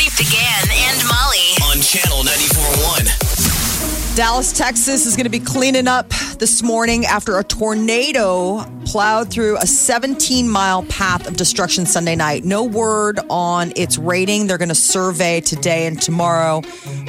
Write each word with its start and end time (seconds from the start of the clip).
With 0.00 0.16
Big 0.16 0.26
Party 0.26 0.36
DeGan 0.36 0.64
and 0.72 1.08
Molly. 1.08 1.52
on 1.68 1.80
channel 1.82 2.22
94.1. 2.22 4.16
Dallas, 4.16 4.52
Texas 4.52 5.04
is 5.06 5.14
going 5.14 5.24
to 5.24 5.30
be 5.30 5.40
cleaning 5.40 5.88
up 5.88 6.08
this 6.38 6.62
morning 6.62 7.04
after 7.04 7.38
a 7.38 7.44
tornado 7.44 8.64
plowed 8.86 9.30
through 9.30 9.56
a 9.58 9.66
17 9.66 10.48
mile 10.48 10.82
path 10.84 11.26
of 11.28 11.36
destruction 11.36 11.86
Sunday 11.86 12.16
night. 12.16 12.44
No 12.44 12.64
word 12.64 13.20
on 13.28 13.72
its 13.76 13.98
rating. 13.98 14.46
They're 14.46 14.58
going 14.58 14.70
to 14.70 14.74
survey 14.74 15.40
today 15.40 15.86
and 15.86 16.00
tomorrow, 16.00 16.62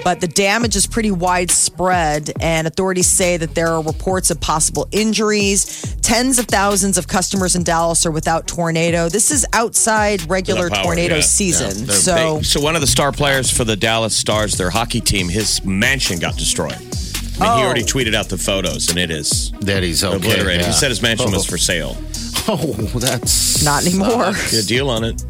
but 0.03 0.19
the 0.21 0.27
damage 0.27 0.75
is 0.75 0.87
pretty 0.87 1.11
widespread, 1.11 2.31
and 2.41 2.67
authorities 2.67 3.07
say 3.07 3.37
that 3.37 3.55
there 3.55 3.67
are 3.69 3.81
reports 3.83 4.31
of 4.31 4.39
possible 4.41 4.87
injuries. 4.91 5.95
Tens 6.01 6.39
of 6.39 6.45
thousands 6.47 6.97
of 6.97 7.07
customers 7.07 7.55
in 7.55 7.63
Dallas 7.63 8.05
are 8.05 8.11
without 8.11 8.47
tornado. 8.47 9.09
This 9.09 9.31
is 9.31 9.45
outside 9.53 10.27
regular 10.29 10.69
power, 10.69 10.83
tornado 10.83 11.15
yeah. 11.15 11.21
season. 11.21 11.85
They're 11.85 11.95
so. 11.95 12.35
big. 12.37 12.45
so 12.45 12.61
one 12.61 12.75
of 12.75 12.81
the 12.81 12.87
star 12.87 13.11
players 13.11 13.49
for 13.55 13.63
the 13.63 13.75
Dallas 13.75 14.15
Stars, 14.15 14.57
their 14.57 14.69
hockey 14.69 15.01
team, 15.01 15.29
his 15.29 15.63
mansion 15.63 16.19
got 16.19 16.35
destroyed. 16.37 16.73
I 16.73 16.77
mean, 16.77 17.57
he 17.57 17.63
Oh. 17.63 17.65
already 17.65 17.83
tweeted 17.83 18.13
out 18.13 18.29
the 18.29 18.37
photos, 18.37 18.89
and 18.89 18.99
it 18.99 19.09
is 19.09 19.51
That 19.61 19.81
he's 19.83 20.03
okay. 20.03 20.15
obliterated. 20.15 20.61
yeah. 20.61 20.67
He 20.67 20.73
said 20.73 20.89
his 20.89 21.01
mansion 21.01 21.31
was 21.31 21.45
Oh. 21.47 21.51
for 21.51 21.57
sale. 21.57 21.97
Oh, 22.47 22.57
that's 22.95 23.63
Not 23.63 23.85
anymore. 23.85 24.33
Good 24.49 24.65
deal 24.65 24.89
on 24.89 25.03
it. 25.03 25.23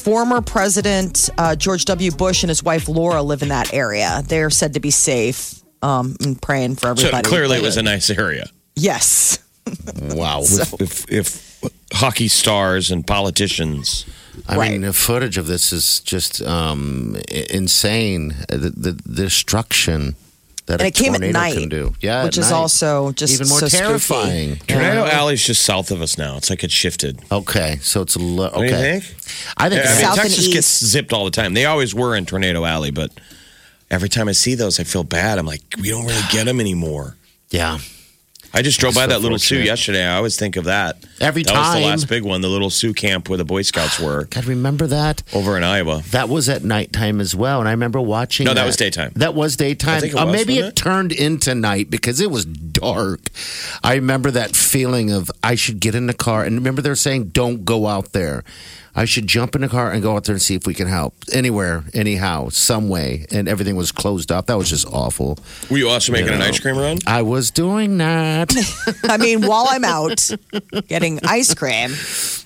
Former 0.00 0.40
President 0.40 1.28
uh, 1.38 1.54
George 1.56 1.84
W. 1.86 2.10
Bush 2.10 2.42
and 2.42 2.48
his 2.48 2.62
wife 2.62 2.88
Laura 2.88 3.22
live 3.22 3.42
in 3.42 3.48
that 3.48 3.72
area. 3.74 4.22
They're 4.26 4.50
said 4.50 4.74
to 4.74 4.80
be 4.80 4.90
safe. 4.90 5.54
Um, 5.82 6.14
and 6.20 6.40
praying 6.40 6.74
for 6.76 6.94
So 6.94 7.06
everybody. 7.06 7.26
clearly, 7.26 7.56
it 7.56 7.62
was 7.62 7.78
a 7.78 7.82
nice 7.82 8.10
area. 8.10 8.46
yes. 8.76 9.38
Wow. 10.02 10.40
If, 10.42 10.80
if, 10.80 11.12
if 11.12 11.60
hockey 11.92 12.28
stars 12.28 12.90
and 12.90 13.06
politicians, 13.06 14.04
I 14.48 14.56
Right. 14.56 14.72
mean, 14.72 14.80
the 14.82 14.92
footage 14.92 15.38
of 15.38 15.46
this 15.46 15.72
is 15.72 16.00
just 16.00 16.42
um, 16.42 17.16
insane. 17.30 18.34
The, 18.48 18.72
the, 18.76 18.92
the 19.06 19.22
destruction 19.22 20.16
that 20.70 20.80
And 20.80 20.82
a 20.82 20.86
it 20.88 20.94
came 20.94 21.14
at 21.14 21.20
night, 21.20 21.54
can 21.54 21.68
do. 21.68 21.94
Yeah, 22.00 22.24
which 22.24 22.38
is 22.38 22.50
night. 22.50 22.56
also 22.56 23.12
just 23.12 23.34
even 23.34 23.48
more 23.48 23.58
so 23.60 23.68
spooky. 23.68 23.82
terrifying. 23.84 24.56
Tornado 24.66 25.04
Yeah. 25.04 25.18
Alley's 25.18 25.44
just 25.44 25.62
south 25.62 25.90
of 25.90 26.00
us 26.02 26.16
now. 26.18 26.36
It's 26.38 26.50
like 26.50 26.64
it 26.64 26.70
shifted. 26.72 27.20
Okay, 27.30 27.78
so 27.82 28.00
it's 28.02 28.16
a 28.16 28.18
lo- 28.18 28.46
okay. 28.46 28.56
What 28.56 28.66
do 28.68 28.74
you 28.74 29.00
think? 29.00 29.04
I 29.56 29.68
think. 29.68 29.84
Yeah, 29.84 29.90
I 29.90 29.94
mean, 29.94 30.00
South 30.02 30.18
and 30.18 30.22
Texas 30.22 30.44
east. 30.46 30.52
gets 30.54 30.84
zipped 30.84 31.12
all 31.12 31.24
the 31.24 31.30
time. 31.30 31.54
They 31.54 31.66
always 31.66 31.94
were 31.94 32.16
in 32.16 32.24
Tornado 32.26 32.64
Alley, 32.64 32.90
but 32.90 33.10
every 33.90 34.08
time 34.08 34.28
I 34.28 34.32
see 34.32 34.54
those, 34.54 34.80
I 34.80 34.84
feel 34.84 35.04
bad. 35.04 35.38
I'm 35.38 35.46
like, 35.46 35.62
we 35.80 35.90
don't 35.90 36.06
really 36.06 36.22
get 36.32 36.46
them 36.46 36.58
anymore. 36.60 37.16
yeah. 37.50 37.78
I 38.52 38.62
just 38.62 38.80
drove 38.80 38.94
by 38.94 39.02
So 39.02 39.06
that 39.08 39.20
little 39.20 39.38
Sioux 39.38 39.58
yesterday. 39.60 40.04
I 40.04 40.16
always 40.16 40.36
think 40.38 40.56
of 40.56 40.64
that. 40.64 40.96
Every 41.20 41.42
that 41.44 41.52
was 41.52 41.66
time. 41.68 41.80
the 41.82 41.86
last 41.88 42.08
big 42.08 42.24
one, 42.24 42.40
the 42.40 42.48
little 42.48 42.70
Sioux 42.70 42.92
camp 42.92 43.28
where 43.28 43.38
the 43.38 43.44
Boy 43.44 43.62
Scouts 43.62 44.00
were 44.00 44.24
God, 44.30 44.44
remember 44.46 44.86
that? 44.88 45.22
over 45.32 45.56
in 45.56 45.62
Iowa. 45.64 46.02
That 46.10 46.28
was 46.28 46.48
at 46.48 46.64
nighttime 46.64 47.20
as 47.20 47.34
well, 47.34 47.60
and 47.60 47.68
I 47.68 47.72
remember 47.72 48.00
watching. 48.00 48.46
No, 48.46 48.54
that 48.54 48.66
was 48.66 48.76
daytime. 48.76 49.12
That 49.16 49.34
was 49.34 49.56
daytime. 49.56 49.96
I 49.96 50.00
think 50.00 50.14
it 50.14 50.18
Uh, 50.18 50.26
was, 50.26 50.32
maybe 50.34 50.58
it, 50.58 50.64
it? 50.64 50.76
turned 50.76 51.12
into 51.12 51.54
night 51.54 51.90
because 51.90 52.20
it 52.20 52.30
was 52.30 52.44
dark. 52.80 53.20
I 53.82 53.94
remember 53.94 54.30
that 54.30 54.56
feeling 54.56 55.10
of 55.10 55.30
I 55.42 55.54
should 55.54 55.80
get 55.80 55.94
in 55.94 56.06
the 56.06 56.14
car, 56.14 56.44
and 56.44 56.54
remember 56.54 56.82
they're 56.82 56.94
saying 56.94 57.28
don't 57.28 57.64
go 57.64 57.86
out 57.86 58.12
there. 58.12 58.44
I 58.94 59.04
should 59.04 59.26
jump 59.26 59.54
in 59.54 59.60
the 59.60 59.68
car 59.68 59.92
and 59.92 60.02
go 60.02 60.16
out 60.16 60.24
there 60.24 60.34
and 60.34 60.42
see 60.42 60.56
if 60.56 60.66
we 60.66 60.74
can 60.74 60.88
help 60.88 61.14
anywhere, 61.32 61.84
anyhow, 61.94 62.48
some 62.48 62.88
way, 62.88 63.26
and 63.30 63.48
everything 63.48 63.76
was 63.76 63.92
closed 63.92 64.32
off. 64.32 64.46
That 64.46 64.58
was 64.58 64.68
just 64.68 64.86
awful. 64.88 65.38
Were 65.70 65.78
you 65.78 65.88
also 65.88 66.12
making 66.12 66.30
an 66.32 66.40
know. 66.40 66.46
ice 66.46 66.58
cream 66.58 66.76
run? 66.76 66.98
I 67.06 67.22
was 67.22 67.50
doing 67.50 67.98
that. 67.98 68.52
I 69.04 69.16
mean, 69.16 69.46
while 69.46 69.66
I'm 69.68 69.84
out 69.84 70.28
getting 70.88 71.20
ice 71.24 71.54
cream, 71.54 71.92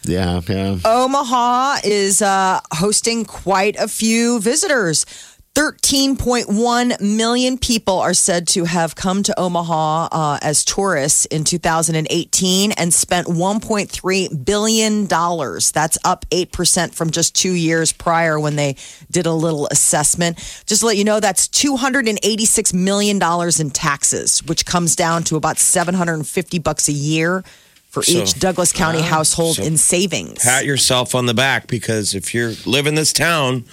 yeah, 0.05 0.41
yeah. 0.47 0.79
Omaha 0.85 1.79
is 1.83 2.21
uh, 2.21 2.61
hosting 2.73 3.25
quite 3.25 3.77
a 3.77 3.89
few 3.89 4.39
visitors. 4.41 5.07
13.1 5.55 7.01
million 7.01 7.57
people 7.59 8.01
are 8.01 8.13
said 8.13 8.49
to 8.49 8.65
have 8.65 8.97
come 8.97 9.23
to 9.23 9.39
Omaha 9.39 10.09
uh, 10.11 10.39
as 10.43 10.65
tourists 10.65 11.27
in 11.27 11.45
2018 11.45 12.73
and 12.73 12.93
spent 12.93 13.29
$1.3 13.29 14.45
billion. 14.45 15.07
That's 15.07 15.99
up 16.05 16.27
8% 16.31 16.93
from 16.95 17.11
just 17.11 17.37
two 17.37 17.53
years 17.53 17.93
prior 17.93 18.39
when 18.41 18.57
they 18.57 18.75
did 19.13 19.27
a 19.27 19.33
little 19.33 19.69
assessment. 19.69 20.39
Just 20.67 20.81
to 20.81 20.87
let 20.87 20.97
you 20.97 21.05
know, 21.05 21.21
that's 21.21 21.47
$286 21.49 22.75
million 22.75 23.21
in 23.61 23.71
taxes, 23.71 24.43
which 24.45 24.67
comes 24.67 24.97
down 24.97 25.23
to 25.25 25.37
about 25.37 25.59
750 25.59 26.59
bucks 26.59 26.89
a 26.89 26.93
year 26.93 27.45
for 27.91 28.03
So- 28.03 28.23
each 28.23 28.41
Douglas 28.41 28.73
County 28.73 29.03
household 29.03 29.57
So- 29.57 29.63
in 29.63 29.77
savings. 29.79 30.41
Pat 30.43 30.65
yourself 30.65 31.15
on 31.15 31.27
the 31.27 31.35
back 31.35 31.69
because 31.69 32.13
if 32.13 32.35
you 32.35 32.57
live 32.67 32.89
in 32.89 32.97
this 32.97 33.13
town, 33.13 33.65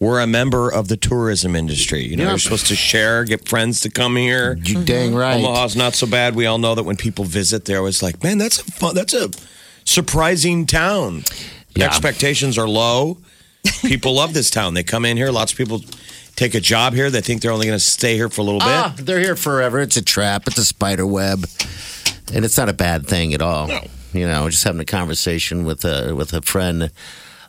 we're 0.00 0.20
a 0.20 0.26
member 0.26 0.70
of 0.72 0.88
the 0.88 0.96
tourism 0.96 1.56
industry. 1.56 2.04
You 2.06 2.16
know, 2.16 2.24
Yeah. 2.24 2.30
you're 2.30 2.38
supposed 2.38 2.66
to 2.68 2.76
share, 2.76 3.24
get 3.24 3.48
friends 3.48 3.80
to 3.80 3.90
come 3.90 4.16
here. 4.16 4.58
You 4.62 4.84
dang 4.84 5.14
right. 5.14 5.36
Omaha's 5.42 5.74
not 5.76 5.94
so 5.94 6.06
bad. 6.06 6.34
We 6.36 6.46
all 6.46 6.58
know 6.58 6.74
that 6.74 6.84
when 6.84 6.96
people 6.96 7.24
visit, 7.24 7.64
they're 7.64 7.78
always 7.78 8.02
like, 8.02 8.22
"Man, 8.22 8.38
that's 8.38 8.60
a 8.60 8.64
fun, 8.64 8.94
that's 8.94 9.12
a 9.14 9.30
surprising 9.84 10.66
town." 10.66 11.24
Yeah. 11.74 11.86
Expectations 11.86 12.58
are 12.58 12.68
low. 12.68 13.18
People 13.82 14.14
love 14.14 14.34
this 14.34 14.50
town. 14.50 14.74
They 14.74 14.82
come 14.82 15.04
in 15.04 15.16
here. 15.16 15.30
Lots 15.30 15.52
of 15.52 15.58
people 15.58 15.82
take 16.36 16.54
a 16.54 16.60
job 16.60 16.94
here. 16.94 17.10
They 17.10 17.20
think 17.20 17.42
they're 17.42 17.52
only 17.52 17.66
going 17.66 17.78
to 17.78 17.84
stay 17.84 18.14
here 18.14 18.28
for 18.28 18.40
a 18.40 18.44
little 18.44 18.60
bit. 18.60 18.68
Ah, 18.68 18.94
they're 18.96 19.18
here 19.18 19.36
forever. 19.36 19.80
It's 19.80 19.96
a 19.96 20.02
trap. 20.02 20.46
It's 20.46 20.58
a 20.58 20.64
spider 20.64 21.06
web, 21.06 21.46
and 22.32 22.44
it's 22.44 22.56
not 22.56 22.68
a 22.68 22.72
bad 22.72 23.06
thing 23.06 23.34
at 23.34 23.42
all. 23.42 23.66
No. 23.68 23.80
You 24.12 24.26
know, 24.26 24.48
just 24.48 24.64
having 24.64 24.80
a 24.80 24.84
conversation 24.86 25.64
with 25.64 25.84
a 25.84 26.14
with 26.14 26.32
a 26.32 26.40
friend 26.40 26.90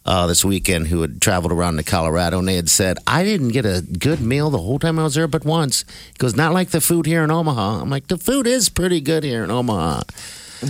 uh, 0.06 0.28
this 0.28 0.44
weekend 0.46 0.88
who 0.88 1.02
had 1.02 1.22
traveled 1.22 1.52
around 1.52 1.78
to 1.78 1.84
Colorado, 1.84 2.40
and 2.40 2.48
they 2.48 2.56
had 2.56 2.70
said, 2.70 2.98
"I 3.06 3.24
didn't 3.24 3.50
get 3.50 3.66
a 3.66 3.82
good 3.82 4.22
meal 4.22 4.50
the 4.50 4.58
whole 4.58 4.80
time 4.80 4.98
I 5.00 5.04
was 5.04 5.16
there, 5.16 5.28
but 5.28 5.46
once." 5.46 5.86
Goes, 6.18 6.36
"Not 6.36 6.54
like 6.54 6.70
the 6.70 6.82
food 6.82 7.06
here 7.06 7.24
in 7.24 7.32
Omaha." 7.32 7.82
I'm 7.82 7.90
like, 7.90 8.08
"The 8.08 8.18
food 8.18 8.48
is 8.48 8.70
pretty 8.70 9.02
good 9.02 9.24
here 9.24 9.44
in 9.44 9.52
Omaha." 9.52 10.04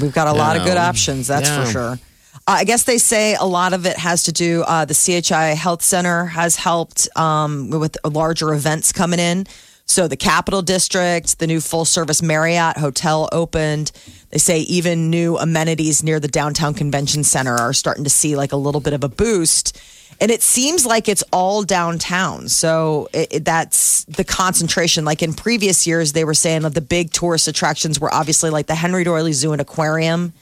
We've 0.01 0.13
got 0.13 0.27
a 0.27 0.33
lot 0.33 0.55
of 0.57 0.65
good 0.65 0.77
options, 0.77 1.27
that's 1.27 1.49
Yeah. 1.49 1.63
for 1.65 1.71
sure. 1.71 1.99
Uh, 2.47 2.51
I 2.59 2.63
guess 2.63 2.83
they 2.83 2.97
say 2.97 3.35
a 3.35 3.45
lot 3.45 3.73
of 3.73 3.85
it 3.85 3.97
has 3.97 4.23
to 4.23 4.31
do. 4.31 4.63
Uh, 4.63 4.85
the 4.85 4.93
CHI 4.93 5.55
Health 5.55 5.81
Center 5.81 6.25
has 6.25 6.55
helped 6.55 7.07
um, 7.17 7.69
with 7.69 7.97
larger 8.03 8.53
events 8.53 8.91
coming 8.91 9.19
in. 9.19 9.47
So 9.85 10.07
the 10.07 10.15
Capitol 10.17 10.61
District, 10.61 11.39
the 11.39 11.47
new 11.47 11.59
full 11.59 11.85
service 11.85 12.21
Marriott 12.21 12.77
hotel 12.77 13.27
opened. 13.31 13.91
They 14.31 14.37
say 14.37 14.59
even 14.59 15.09
new 15.09 15.37
amenities 15.37 16.03
near 16.03 16.19
the 16.19 16.27
downtown 16.27 16.73
convention 16.73 17.23
center 17.23 17.55
are 17.55 17.73
starting 17.73 18.03
to 18.03 18.09
see 18.09 18.35
like 18.35 18.51
a 18.51 18.55
little 18.57 18.81
bit 18.81 18.93
of 18.93 19.03
a 19.03 19.09
boost. 19.09 19.79
And 20.21 20.29
it 20.31 20.41
seems 20.43 20.85
like 20.85 21.07
it's 21.07 21.23
all 21.31 21.63
downtown. 21.63 22.47
So 22.49 23.07
it, 23.13 23.27
it- 23.35 23.45
that's 23.45 24.03
the 24.05 24.23
concentration. 24.23 25.05
Like 25.05 25.23
in 25.23 25.33
previous 25.33 25.87
years, 25.87 26.11
they 26.13 26.25
were 26.25 26.33
saying 26.33 26.61
that 26.63 26.73
the 26.75 26.81
big 26.81 27.11
tourist 27.11 27.47
attractions 27.47 27.99
were 27.99 28.13
obviously 28.13 28.49
like 28.49 28.67
the 28.67 28.75
Henry 28.75 29.03
Doorly 29.03 29.33
Zoo 29.33 29.51
and 29.53 29.61
Aquarium, 29.61 30.33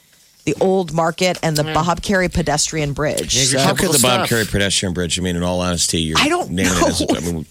the 0.45 0.55
Old 0.59 0.93
Market, 0.93 1.37
and 1.43 1.55
the 1.55 1.63
Bob 1.63 2.01
Kerrey 2.01 2.33
Pedestrian 2.33 2.93
Bridge. 2.93 3.35
Yeah, 3.37 3.43
So- 3.43 3.59
How 3.59 3.69
could 3.75 3.89
the 3.89 3.93
Typical 3.93 4.09
Bob 4.09 4.27
stuff. 4.27 4.39
Kerrey 4.39 4.51
pedestrian 4.51 4.93
bridge? 4.93 5.19
I 5.19 5.21
mean, 5.21 5.35
in 5.35 5.43
all 5.43 5.61
honesty, 5.61 6.01
you're 6.01 6.17
I 6.19 6.28
don't 6.28 6.49
naming 6.51 6.73
it 6.73 6.87
as 6.87 7.01
know. 7.01 7.07
I 7.16 7.19
mean, 7.19 7.45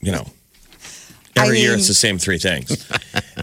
you 0.00 0.12
know, 0.12 0.26
I 1.36 1.44
every 1.44 1.60
year 1.60 1.70
mean- 1.70 1.78
it's 1.78 1.88
the 1.88 1.94
same 1.94 2.18
three 2.18 2.38
things: 2.38 2.68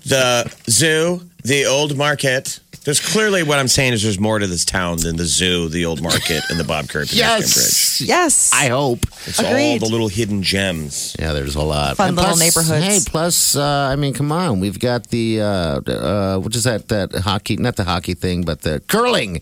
the 0.05 0.53
zoo, 0.69 1.21
the 1.43 1.65
old 1.65 1.97
market. 1.97 2.59
There's 2.85 2.99
clearly 2.99 3.43
what 3.43 3.59
I'm 3.59 3.69
saying 3.69 3.93
is 3.93 4.03
there's 4.03 4.19
more 4.19 4.39
to 4.39 4.45
this 4.45 4.65
town 4.65 4.97
than 4.97 5.15
the 5.15 5.23
zoo, 5.23 5.69
the 5.69 5.85
old 5.85 6.01
market, 6.01 6.43
and 6.49 6.59
the 6.59 6.65
Bob 6.65 6.83
Kerrey 6.87 7.07
pedestrian 7.09 7.39
bridge. 7.39 7.45
Yes, 7.47 8.01
yes. 8.01 8.51
I 8.53 8.67
hope. 8.67 9.05
It's 9.25 9.39
all 9.39 9.45
the 9.79 9.87
little 9.89 10.09
hidden 10.09 10.43
gems. 10.43 11.15
Yeah, 11.17 11.31
there's 11.31 11.55
a 11.55 11.61
lot. 11.61 11.95
Fun 11.95 12.09
And 12.09 12.17
little 12.17 12.31
plus- 12.35 12.39
neighborhoods. 12.41 12.85
Hey, 12.85 12.99
plus, 13.09 13.55
uh, 13.55 13.63
I 13.63 13.95
mean, 13.95 14.13
come 14.13 14.33
on, 14.33 14.59
we've 14.59 14.79
got 14.79 15.07
the 15.11 15.39
uh, 15.39 15.45
uh, 15.45 16.37
what 16.39 16.53
is 16.57 16.65
that? 16.65 16.89
That 16.89 17.13
hockey, 17.15 17.55
not 17.55 17.77
the 17.77 17.85
hockey 17.85 18.15
thing, 18.15 18.41
but 18.43 18.63
the 18.63 18.81
curling. 18.89 19.39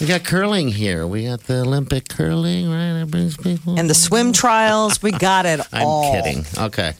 We 0.00 0.06
got 0.06 0.22
curling 0.22 0.68
here. 0.68 1.08
We 1.08 1.24
got 1.26 1.40
the 1.48 1.62
Olympic 1.62 2.08
curling, 2.08 2.70
right? 2.70 3.00
That 3.00 3.10
brings 3.10 3.36
people. 3.36 3.76
and 3.80 3.90
the 3.90 3.94
swim 3.94 4.32
trials, 4.32 5.02
we 5.02 5.10
got 5.10 5.44
it 5.44 5.58
I'm 5.72 5.84
all. 5.84 6.12
kidding. 6.12 6.44
Okay. 6.56 6.92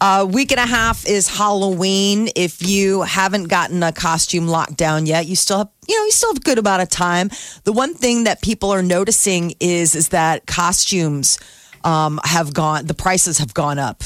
A 0.00 0.24
week 0.24 0.52
and 0.52 0.60
a 0.60 0.66
half 0.66 1.06
is 1.08 1.26
Halloween. 1.26 2.28
If 2.36 2.64
you 2.66 3.02
haven't 3.02 3.44
gotten 3.44 3.82
a 3.82 3.90
costume 3.90 4.46
locked 4.46 4.76
down 4.76 5.06
yet, 5.06 5.26
you 5.26 5.34
still 5.34 5.58
have, 5.58 5.68
you 5.88 5.96
know, 5.96 6.04
you 6.04 6.12
still 6.12 6.30
have 6.30 6.36
a 6.36 6.40
good 6.40 6.58
amount 6.58 6.82
of 6.82 6.88
time. 6.88 7.30
The 7.64 7.72
one 7.72 7.94
thing 7.94 8.24
that 8.24 8.40
people 8.40 8.70
are 8.70 8.82
noticing 8.82 9.54
is 9.58 9.96
is 9.96 10.10
that 10.10 10.46
costumes 10.46 11.40
um, 11.82 12.20
have 12.22 12.54
gone. 12.54 12.86
The 12.86 12.94
prices 12.94 13.38
have 13.38 13.54
gone 13.54 13.80
up. 13.80 14.04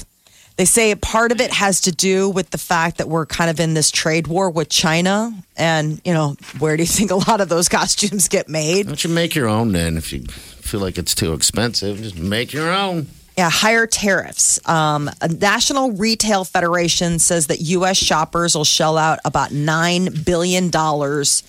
They 0.56 0.64
say 0.64 0.94
part 0.94 1.30
of 1.30 1.42
it 1.42 1.50
has 1.52 1.82
to 1.82 1.92
do 1.92 2.30
with 2.30 2.50
the 2.50 2.58
fact 2.58 2.98
that 2.98 3.08
we're 3.08 3.26
kind 3.26 3.50
of 3.50 3.60
in 3.60 3.74
this 3.74 3.90
trade 3.90 4.26
war 4.28 4.48
with 4.48 4.70
China, 4.70 5.32
and 5.58 6.00
you 6.06 6.14
know, 6.14 6.36
where 6.58 6.74
do 6.78 6.84
you 6.84 6.86
think 6.98 7.10
a 7.10 7.16
lot 7.16 7.42
of 7.42 7.50
those 7.50 7.68
costumes 7.68 8.28
get 8.28 8.48
made? 8.48 8.86
Don't 8.86 9.04
you 9.04 9.10
make 9.10 9.34
your 9.34 9.48
own 9.48 9.72
then? 9.72 9.98
If 9.98 10.10
you 10.10 10.22
feel 10.22 10.80
like 10.80 10.96
it's 10.96 11.14
too 11.14 11.34
expensive, 11.34 11.98
just 11.98 12.18
make 12.18 12.54
your 12.54 12.72
own. 12.72 13.08
Yeah, 13.36 13.48
higher 13.50 13.86
tariffs. 13.86 14.60
Um, 14.68 15.10
a 15.22 15.28
National 15.28 15.92
Retail 15.92 16.44
Federation 16.44 17.18
says 17.18 17.46
that 17.46 17.60
U.S. 17.60 17.96
shoppers 17.96 18.54
will 18.54 18.64
shell 18.64 18.98
out 18.98 19.20
about 19.24 19.52
nine 19.52 20.08
billion 20.24 20.68
dollars 20.68 21.42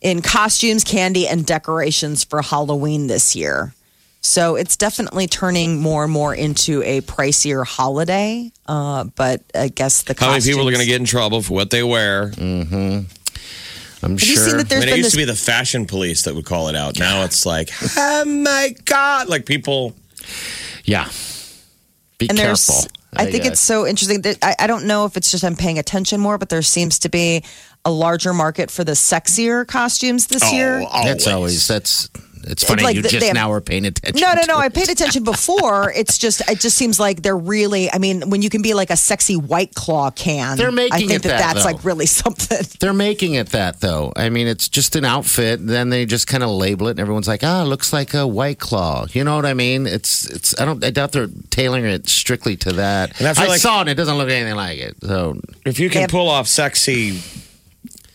in 0.00 0.20
costumes, 0.20 0.82
candy, 0.82 1.28
and 1.28 1.46
decorations 1.46 2.24
for 2.24 2.42
Halloween 2.42 3.06
this 3.06 3.36
year. 3.36 3.72
So 4.20 4.54
it's 4.56 4.76
definitely 4.76 5.26
turning 5.26 5.80
more 5.80 6.04
and 6.04 6.12
more 6.12 6.34
into 6.34 6.82
a 6.82 7.00
pricier 7.02 7.64
holiday. 7.66 8.52
Uh, 8.66 9.04
but 9.16 9.42
I 9.54 9.68
guess 9.68 10.02
the 10.02 10.14
How 10.18 10.30
many 10.30 10.42
people 10.44 10.60
are 10.60 10.72
going 10.72 10.84
to 10.84 10.86
get 10.86 11.00
in 11.00 11.06
trouble 11.06 11.42
for 11.42 11.54
what 11.54 11.70
they 11.70 11.82
wear? 11.82 12.32
I'm 12.38 13.06
Have 14.00 14.20
sure. 14.20 14.30
you 14.30 14.36
seen 14.36 14.56
that 14.58 14.66
I 14.66 14.68
there's 14.68 14.80
mean, 14.80 14.88
it 14.88 14.92
been 14.92 14.96
used 14.96 15.06
this 15.06 15.12
to 15.12 15.18
be 15.18 15.24
the 15.24 15.34
fashion 15.34 15.86
police 15.86 16.22
that 16.22 16.34
would 16.34 16.44
call 16.44 16.68
it 16.68 16.76
out. 16.76 16.98
Now 16.98 17.24
it's 17.24 17.44
like, 17.46 17.70
oh 17.96 18.24
my 18.24 18.74
God. 18.84 19.28
Like 19.28 19.44
people, 19.46 19.94
yeah. 20.84 21.08
Be 22.18 22.28
and 22.28 22.38
careful. 22.38 22.74
there's 22.74 22.88
I 23.14 23.30
think 23.30 23.44
guess. 23.44 23.52
it's 23.52 23.60
so 23.60 23.86
interesting 23.86 24.22
that 24.22 24.38
I, 24.42 24.56
I 24.60 24.66
don't 24.66 24.86
know 24.86 25.04
if 25.04 25.16
it's 25.16 25.30
just 25.30 25.44
I'm 25.44 25.56
paying 25.56 25.78
attention 25.78 26.18
more, 26.20 26.38
but 26.38 26.48
there 26.48 26.62
seems 26.62 27.00
to 27.00 27.08
be 27.08 27.44
a 27.84 27.90
larger 27.90 28.32
market 28.32 28.70
for 28.70 28.84
the 28.84 28.92
sexier 28.92 29.66
costumes 29.66 30.28
this 30.28 30.42
oh, 30.44 30.52
year. 30.52 30.86
That's 31.04 31.26
always 31.26 31.66
that's. 31.66 32.08
It's 32.44 32.64
funny 32.64 32.82
like 32.82 32.96
you 32.96 33.02
the- 33.02 33.08
just 33.08 33.20
they 33.20 33.26
have- 33.28 33.34
now 33.34 33.52
are 33.52 33.60
paying 33.60 33.86
attention. 33.86 34.20
No, 34.20 34.34
no, 34.34 34.40
to 34.42 34.46
no. 34.46 34.56
I 34.58 34.68
paid 34.68 34.88
attention 34.88 35.24
before. 35.24 35.92
It's 36.02 36.18
just, 36.18 36.40
it 36.50 36.58
just 36.58 36.76
seems 36.76 36.98
like 36.98 37.22
they're 37.22 37.36
really. 37.36 37.92
I 37.92 37.98
mean, 37.98 38.28
when 38.30 38.42
you 38.42 38.50
can 38.50 38.60
be 38.62 38.74
like 38.74 38.90
a 38.90 38.96
sexy 38.96 39.36
white 39.36 39.74
claw 39.74 40.10
can, 40.10 40.56
They're 40.56 40.72
making 40.72 40.92
I 40.92 40.98
think 40.98 41.10
it 41.12 41.22
that, 41.22 41.28
that, 41.28 41.38
that's 41.54 41.64
though. 41.64 41.72
like 41.72 41.84
really 41.84 42.06
something. 42.22 42.58
They're 42.80 42.92
making 42.92 43.34
it 43.34 43.50
that 43.50 43.80
though. 43.80 44.12
I 44.16 44.30
mean, 44.30 44.46
it's 44.48 44.68
just 44.68 44.96
an 44.96 45.04
outfit. 45.04 45.64
Then 45.66 45.90
they 45.90 46.06
just 46.06 46.26
kind 46.26 46.42
of 46.42 46.50
label 46.50 46.88
it, 46.88 46.92
and 46.92 47.00
everyone's 47.00 47.28
like, 47.28 47.40
"Ah, 47.44 47.62
it 47.62 47.66
looks 47.66 47.92
like 47.92 48.14
a 48.14 48.26
white 48.26 48.58
claw." 48.58 49.06
You 49.12 49.22
know 49.24 49.36
what 49.36 49.46
I 49.46 49.54
mean? 49.54 49.86
It's 49.86 50.28
it's. 50.30 50.58
I 50.60 50.64
don't. 50.64 50.82
I 50.84 50.90
doubt 50.90 51.12
they're 51.12 51.28
tailoring 51.50 51.84
it 51.84 52.08
strictly 52.08 52.56
to 52.58 52.72
that. 52.72 53.18
And 53.20 53.28
I 53.28 53.34
feel 53.34 53.48
like- 53.48 53.60
saw 53.60 53.82
it. 53.82 53.88
It 53.88 53.94
doesn't 53.94 54.16
look 54.16 54.28
anything 54.30 54.56
like 54.56 54.78
it. 54.78 54.96
So 55.02 55.40
if 55.64 55.78
you 55.78 55.88
can 55.90 56.02
Yep. 56.02 56.10
pull 56.10 56.28
off 56.28 56.48
sexy 56.48 57.20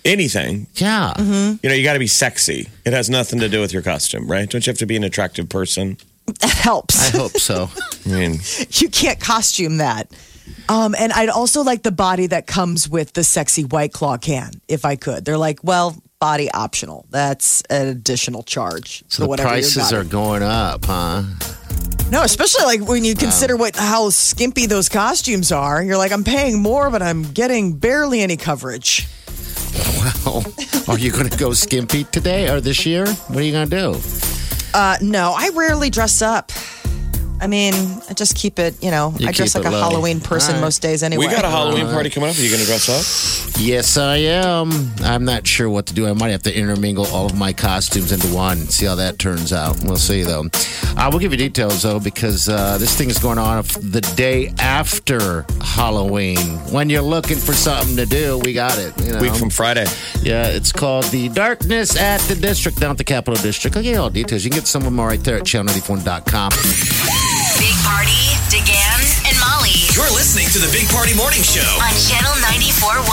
anything, 0.08 0.68
yeah, 0.76 1.14
Mm-hmm. 1.18 1.58
you 1.62 1.70
know, 1.70 1.76
you 1.76 1.84
got 1.84 1.94
to 1.94 2.00
be 2.00 2.08
sexy. 2.08 2.70
It 2.86 2.94
has 2.94 3.10
nothing 3.10 3.40
to 3.40 3.50
do 3.50 3.62
with 3.62 3.74
your 3.74 3.82
costume, 3.82 4.30
right? 4.30 4.50
Don't 4.50 4.66
you 4.66 4.72
have 4.72 4.78
to 4.80 4.86
be 4.86 4.96
an 4.96 5.04
attractive 5.04 5.50
person? 5.50 5.98
That 6.42 6.52
helps. 6.52 7.14
I 7.14 7.18
hope 7.18 7.32
so. 7.38 7.70
I 8.06 8.10
mean, 8.10 8.40
you 8.72 8.90
can't 8.90 9.20
costume 9.20 9.78
that. 9.78 10.12
Um, 10.70 10.96
and 10.98 11.12
I'd 11.14 11.30
also 11.30 11.62
like 11.64 11.84
the 11.84 11.92
body 11.92 12.28
that 12.28 12.48
comes 12.48 12.90
with 12.90 13.14
the 13.14 13.24
sexy 13.24 13.64
white 13.64 13.94
claw 13.94 14.18
can, 14.18 14.52
if 14.68 14.84
I 14.86 14.96
could. 14.96 15.24
They're 15.26 15.38
like, 15.38 15.60
well, 15.64 15.96
body 16.20 16.50
optional. 16.52 17.06
That's 17.10 17.62
an 17.70 17.88
additional 17.88 18.44
charge. 18.44 19.04
So 19.08 19.24
the 19.24 19.30
whatever 19.30 19.50
you 19.50 19.54
prices 19.54 19.94
are 19.94 20.04
going 20.04 20.44
up, 20.44 20.86
huh? 20.86 21.24
No, 22.12 22.24
especially 22.24 22.64
like 22.66 22.82
when 22.88 23.04
you 23.04 23.16
consider 23.16 23.56
what 23.58 23.76
how 23.76 24.10
skimpy 24.10 24.66
those 24.66 24.88
costumes 24.90 25.52
are. 25.52 25.84
You're 25.84 25.98
like, 25.98 26.12
I'm 26.14 26.24
paying 26.24 26.62
more, 26.62 26.90
but 26.90 27.02
I'm 27.02 27.24
getting 27.24 27.74
barely 27.78 28.22
any 28.22 28.38
coverage. 28.38 29.08
Well, 30.26 30.44
are 30.88 30.98
you 31.00 31.12
going 31.12 31.30
to 31.30 31.38
go 31.38 31.54
skimpy 31.54 32.04
today 32.06 32.50
or 32.50 32.60
this 32.60 32.86
year? 32.86 33.06
What 33.06 33.40
are 33.40 33.44
you 33.44 33.52
going 33.52 33.70
to 33.70 33.94
do? 33.94 34.00
Uh, 34.74 34.98
no, 35.02 35.34
I 35.38 35.50
rarely 35.54 35.90
dress 35.90 36.22
up. 36.22 36.52
I 37.40 37.48
mean, 37.48 37.74
I 38.10 38.14
just 38.14 38.36
keep 38.36 38.58
it, 38.60 38.82
you 38.84 38.90
know, 38.92 39.14
You 39.20 39.28
I 39.28 39.32
dress 39.32 39.54
keep 39.54 39.64
like 39.64 39.72
it 39.72 39.76
a 39.76 39.80
low. 39.80 39.90
Halloween 39.90 40.20
person 40.20 40.56
All 40.56 40.62
right. 40.62 40.66
most 40.66 40.82
days 40.82 41.04
anyway. 41.04 41.26
we 41.28 41.32
got 41.32 41.46
a 41.46 41.50
Halloween 41.50 41.86
party 41.88 42.10
coming 42.10 42.30
up. 42.30 42.36
Are 42.36 42.42
you 42.42 42.50
going 42.50 42.62
to 42.62 42.66
dress 42.66 42.90
up? 42.90 43.58
Yes, 43.60 43.98
I 43.98 44.18
am. 44.18 44.72
I'm 45.04 45.26
not 45.26 45.46
sure 45.48 45.70
what 45.70 45.86
to 45.88 45.94
do. 45.94 46.08
I 46.08 46.14
might 46.14 46.30
have 46.30 46.44
to 46.44 46.56
intermingle 46.58 47.06
all 47.08 47.26
of 47.26 47.36
my 47.38 47.54
costumes 47.54 48.12
into 48.12 48.28
one. 48.34 48.58
See 48.58 48.86
how 48.86 48.96
that 48.96 49.20
turns 49.20 49.54
out. 49.54 49.78
We'll 49.84 49.98
see, 49.98 50.24
though. 50.24 50.46
Uh, 50.96 51.10
we'll 51.12 51.20
give 51.20 51.32
you 51.32 51.38
details, 51.38 51.84
though, 51.84 52.00
because 52.00 52.50
uh, 52.50 52.78
this 52.80 52.96
thing 52.98 53.10
is 53.10 53.18
going 53.20 53.38
on 53.38 53.64
the 53.82 54.02
day 54.16 54.54
after 54.60 55.46
Halloween. 55.62 56.38
When 56.72 56.90
you're 56.90 57.02
looking 57.02 57.38
for 57.38 57.54
something 57.54 57.96
to 57.98 58.06
do, 58.06 58.40
we 58.40 58.54
got 58.54 58.78
it. 58.78 58.94
You 59.04 59.14
know? 59.14 59.20
Week 59.22 59.36
from 59.36 59.50
Friday. 59.50 59.86
Yeah, 60.22 60.48
it's 60.48 60.72
called 60.72 61.06
the 61.06 61.30
Darkness 61.30 61.96
at 62.00 62.20
the 62.22 62.36
District 62.36 62.80
down 62.80 62.92
at 62.92 62.98
the 62.98 63.04
Capitol 63.04 63.42
District. 63.42 63.76
I'll 63.78 63.84
get 63.84 63.94
you 63.94 64.00
all 64.02 64.10
details. 64.10 64.44
You 64.44 64.50
can 64.52 64.60
get 64.60 64.68
some 64.68 64.82
of 64.82 64.86
them 64.86 65.00
right 65.00 65.24
there 65.24 65.38
at 65.38 65.44
channel94.com. 65.44 67.27
Big 67.60 67.76
Party, 67.84 68.36
DeGan, 68.50 69.28
and 69.28 69.36
Molly 69.40 69.72
You're 69.94 70.10
listening 70.14 70.48
to 70.50 70.60
the 70.60 70.70
Big 70.72 70.88
Party 70.90 71.14
Morning 71.16 71.42
Show. 71.42 71.62
on 71.82 71.94
Channel 72.06 72.34
94.1. 72.46 73.08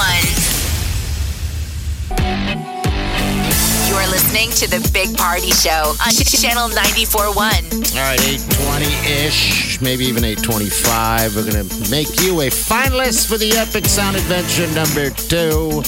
You're 3.89 4.07
listening 4.11 4.51
to 4.51 4.69
the 4.69 4.87
Big 4.93 5.17
Party 5.17 5.51
Show 5.51 5.95
on 6.05 6.13
Channel 6.13 6.69
94.1. 6.69 7.35
All 7.35 8.03
right, 8.03 8.21
820-ish, 8.21 9.81
maybe 9.81 10.05
even 10.05 10.25
825. 10.25 11.37
We're 11.37 11.51
going 11.51 11.67
to 11.69 11.91
make 11.91 12.21
you 12.21 12.43
a 12.43 12.49
finalist 12.49 13.27
for 13.29 13.39
the 13.39 13.53
Epic 13.53 13.87
Sound 13.87 14.17
Adventure 14.17 14.67
number 14.75 15.09
two. 15.11 15.83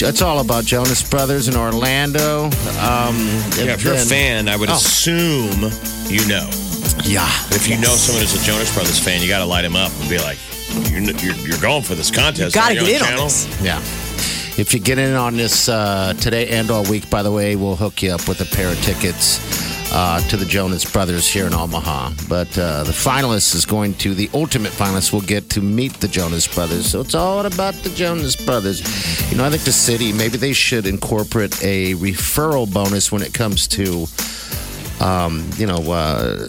It's 0.00 0.22
all 0.22 0.40
about 0.40 0.64
Jonas 0.64 1.02
Brothers 1.02 1.48
in 1.48 1.56
Orlando. 1.56 2.44
Um, 2.44 3.16
Yeah, 3.56 3.74
if 3.74 3.82
you're 3.84 3.94
a 3.94 3.98
fan, 3.98 4.48
I 4.48 4.56
would 4.56 4.70
Oh. 4.70 4.74
assume 4.74 5.70
you 6.08 6.26
know. 6.26 6.48
Yeah. 7.04 7.28
If 7.50 7.68
you 7.68 7.76
know 7.78 7.94
someone 7.96 8.22
who's 8.22 8.40
a 8.40 8.44
Jonas 8.44 8.72
Brothers 8.74 8.98
fan, 8.98 9.20
you 9.22 9.28
got 9.28 9.38
to 9.40 9.44
light 9.44 9.64
him 9.64 9.76
up 9.76 9.90
and 10.00 10.08
be 10.08 10.18
like, 10.18 10.38
"You're 10.90 11.00
you're, 11.00 11.34
you're 11.46 11.58
going 11.60 11.82
for 11.82 11.94
this 11.94 12.10
contest. 12.10 12.54
Got 12.54 12.68
to 12.70 12.74
get 12.76 12.88
in 12.88 13.02
on 13.02 13.16
this. 13.24 13.46
Yeah. 13.62 13.78
If 14.58 14.72
you 14.74 14.80
get 14.80 14.98
in 14.98 15.14
on 15.14 15.36
this 15.36 15.68
uh, 15.68 16.14
today 16.20 16.48
and 16.48 16.70
all 16.70 16.82
week, 16.84 17.08
by 17.10 17.22
the 17.22 17.30
way, 17.30 17.56
we'll 17.56 17.76
hook 17.76 18.02
you 18.02 18.10
up 18.12 18.26
with 18.28 18.40
a 18.40 18.44
pair 18.56 18.68
of 18.68 18.80
tickets 18.82 19.38
uh, 19.92 20.20
to 20.28 20.36
the 20.36 20.44
Jonas 20.44 20.90
Brothers 20.90 21.28
here 21.28 21.46
in 21.46 21.54
Omaha. 21.54 22.10
But 22.28 22.56
uh, 22.58 22.84
the 22.84 22.92
finalist 22.92 23.54
is 23.54 23.64
going 23.64 23.94
to, 23.94 24.14
the 24.14 24.30
ultimate 24.34 24.72
finalist 24.72 25.12
will 25.12 25.20
get 25.20 25.50
to 25.50 25.60
meet 25.60 25.94
the 25.94 26.08
Jonas 26.08 26.46
Brothers. 26.46 26.90
So 26.90 27.00
it's 27.00 27.14
all 27.14 27.46
about 27.46 27.74
the 27.74 27.90
Jonas 27.90 28.36
Brothers. 28.36 28.80
You 29.30 29.38
know, 29.38 29.44
I 29.44 29.50
think 29.50 29.62
the 29.62 29.72
city, 29.72 30.12
maybe 30.12 30.36
they 30.36 30.52
should 30.52 30.86
incorporate 30.86 31.62
a 31.62 31.94
referral 31.94 32.72
bonus 32.72 33.10
when 33.12 33.22
it 33.22 33.32
comes 33.34 33.66
to. 33.68 34.06
Um, 35.00 35.48
you 35.56 35.66
know, 35.66 35.92
uh, 35.92 36.48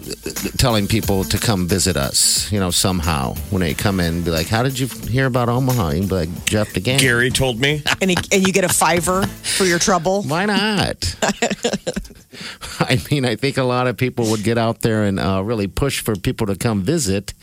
telling 0.57 0.88
people 0.88 1.24
to 1.24 1.38
come 1.38 1.68
visit 1.68 1.96
us, 1.96 2.51
you 2.51 2.60
know, 2.60 2.72
somehow 2.72 3.36
when 3.51 3.62
they 3.62 3.75
come 3.75 4.00
in, 4.00 4.24
be 4.24 4.32
like, 4.32 4.48
How 4.48 4.63
did 4.63 4.79
you 4.79 4.88
hear 4.88 5.27
about 5.27 5.50
Omaha? 5.50 5.89
You 5.91 6.00
can 6.00 6.10
be 6.10 6.15
like, 6.15 6.46
Jeff 6.46 6.74
DeGan. 6.74 7.00
Gary 7.00 7.29
told 7.29 7.60
me. 7.60 7.84
and, 8.01 8.10
he, 8.10 8.18
and 8.32 8.46
you 8.46 8.51
get 8.51 8.63
a 8.63 8.70
fiver 8.70 9.27
for 9.27 9.65
your 9.65 9.77
trouble. 9.77 10.24
Why 10.24 10.46
not? 10.46 11.15
I 12.79 13.00
mean, 13.12 13.25
I 13.25 13.36
think 13.36 13.58
a 13.58 13.63
lot 13.63 13.88
of 13.88 13.98
people 13.98 14.32
would 14.32 14.44
get 14.44 14.58
out 14.58 14.82
there 14.82 15.03
and 15.03 15.20
uh, 15.20 15.44
really 15.44 15.68
push 15.68 16.01
for 16.01 16.15
people 16.15 16.48
to 16.48 16.56
come 16.56 16.82
visit 16.82 17.34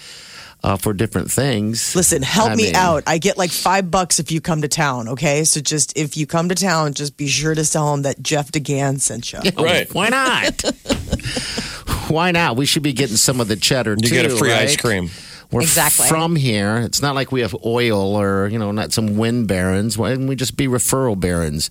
uh, 0.67 0.77
for 0.77 0.93
different 0.93 1.31
things. 1.31 1.95
Listen, 1.95 2.23
help 2.23 2.51
I 2.51 2.57
me 2.57 2.65
mean, 2.65 2.75
out. 2.75 3.05
I 3.07 3.19
get 3.19 3.39
like 3.39 3.53
five 3.53 3.89
bucks 3.89 4.19
if 4.19 4.33
you 4.33 4.41
come 4.41 4.63
to 4.63 4.69
town, 4.69 5.09
okay? 5.11 5.45
So 5.45 5.61
just 5.61 5.97
if 5.97 6.17
you 6.17 6.27
come 6.27 6.49
to 6.49 6.57
town, 6.57 6.93
just 6.95 7.17
be 7.17 7.29
sure 7.29 7.55
to 7.55 7.65
tell 7.65 7.93
them 7.93 8.03
that 8.03 8.21
Jeff 8.21 8.51
DeGan 8.51 9.01
sent 9.01 9.33
you. 9.33 9.39
Right. 9.57 9.93
Why 9.95 10.09
not? 10.09 10.61
Why 12.09 12.33
not? 12.33 12.57
We 12.57 12.67
should 12.67 12.83
be 12.83 12.93
getting 12.93 13.17
some 13.17 13.41
of 13.41 13.47
the 13.47 13.55
cheddar 13.57 13.93
You 13.93 14.09
too. 14.09 14.15
get 14.15 14.27
a 14.27 14.31
free 14.31 14.51
right? 14.51 14.63
ice 14.63 14.77
cream. 14.77 15.09
We're 15.53 15.61
Exactly. 15.63 16.09
from 16.09 16.35
here. 16.35 16.79
It's 16.79 17.01
not 17.01 17.15
like 17.15 17.31
we 17.31 17.43
have 17.43 17.55
oil 17.65 18.17
or, 18.21 18.49
you 18.49 18.59
know, 18.59 18.73
not 18.73 18.93
some 18.93 19.17
wind 19.17 19.47
barons. 19.47 19.97
Why 19.97 20.11
didn't 20.11 20.27
we 20.27 20.35
just 20.35 20.57
be 20.57 20.67
referral 20.67 21.19
barons? 21.19 21.71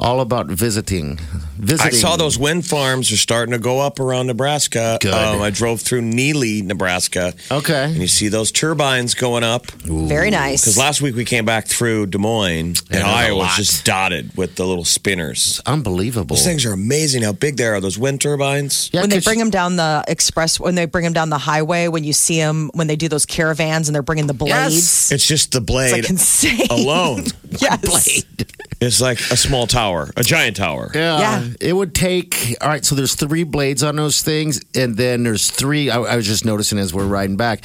All 0.00 0.20
about 0.20 0.46
visiting. 0.46 1.18
Visiting. 1.58 1.86
I 1.88 1.90
saw 1.90 2.14
those 2.16 2.38
wind 2.38 2.64
farms 2.64 3.10
are 3.10 3.16
starting 3.16 3.52
to 3.52 3.58
go 3.58 3.80
up 3.80 3.98
around 3.98 4.28
Nebraska. 4.28 4.96
Good. 5.00 5.12
Um, 5.12 5.42
I 5.42 5.50
drove 5.50 5.80
through 5.80 6.02
Neligh, 6.02 6.62
Nebraska. 6.62 7.34
Okay. 7.50 7.84
And 7.86 7.96
you 7.96 8.06
see 8.06 8.28
those 8.28 8.52
turbines 8.52 9.14
going 9.14 9.42
up. 9.42 9.66
Very 9.72 10.30
nice. 10.30 10.62
Because 10.62 10.78
last 10.78 11.02
week 11.02 11.16
we 11.16 11.24
came 11.24 11.44
back 11.44 11.66
through 11.66 12.06
Des 12.06 12.18
Moines, 12.18 12.80
Yeah, 12.90 12.98
and 12.98 13.06
there's 13.08 13.16
Iowa 13.26 13.38
was 13.38 13.56
just 13.56 13.84
dotted 13.84 14.36
with 14.36 14.54
the 14.54 14.64
little 14.64 14.84
spinners. 14.84 15.60
Unbelievable. 15.66 16.36
Those 16.36 16.44
things 16.44 16.64
are 16.64 16.72
amazing 16.72 17.22
how 17.24 17.32
big 17.32 17.56
they 17.56 17.66
are, 17.66 17.80
those 17.80 17.98
wind 17.98 18.20
turbines. 18.20 18.90
Yeah, 18.92 19.00
when 19.00 19.10
they 19.10 19.18
bring 19.18 19.40
them 19.40 19.50
down 19.50 19.74
the 19.74 20.04
express, 20.06 20.60
when 20.60 20.76
they 20.76 20.86
bring 20.86 21.02
them 21.02 21.12
down 21.12 21.28
the 21.30 21.38
highway, 21.38 21.88
when 21.88 22.04
you 22.04 22.12
see 22.12 22.38
them, 22.38 22.70
when 22.74 22.86
they 22.86 22.94
do 22.96 23.08
those 23.08 23.26
caravans 23.26 23.88
and 23.88 23.96
they're 23.96 24.02
bringing 24.02 24.28
the 24.28 24.34
blades, 24.34 24.54
Yes. 24.76 25.10
It's 25.10 25.26
just 25.26 25.50
the 25.50 25.58
it's 25.58 25.66
blade 25.66 25.92
like 25.92 26.08
insane. 26.10 26.68
alone. 26.70 27.24
yes. 27.60 27.80
Blade. 27.80 28.46
It's 28.80 29.00
like 29.00 29.18
a 29.32 29.36
small 29.36 29.66
tower, 29.66 29.87
a 30.16 30.22
giant 30.22 30.56
tower. 30.56 30.90
Yeah, 30.94 31.18
Yeah. 31.18 31.48
It 31.60 31.72
would 31.72 31.94
take. 31.94 32.54
All 32.60 32.68
right. 32.68 32.84
So 32.84 32.94
there's 32.94 33.14
three 33.14 33.44
blades 33.44 33.82
on 33.82 33.96
those 33.96 34.22
things, 34.22 34.60
and 34.74 34.96
then 34.96 35.22
there's 35.24 35.50
three. 35.50 35.90
I, 35.90 35.98
I 36.00 36.16
was 36.16 36.26
just 36.26 36.44
noticing 36.44 36.78
as 36.78 36.92
we're 36.94 37.06
riding 37.06 37.36
back. 37.36 37.64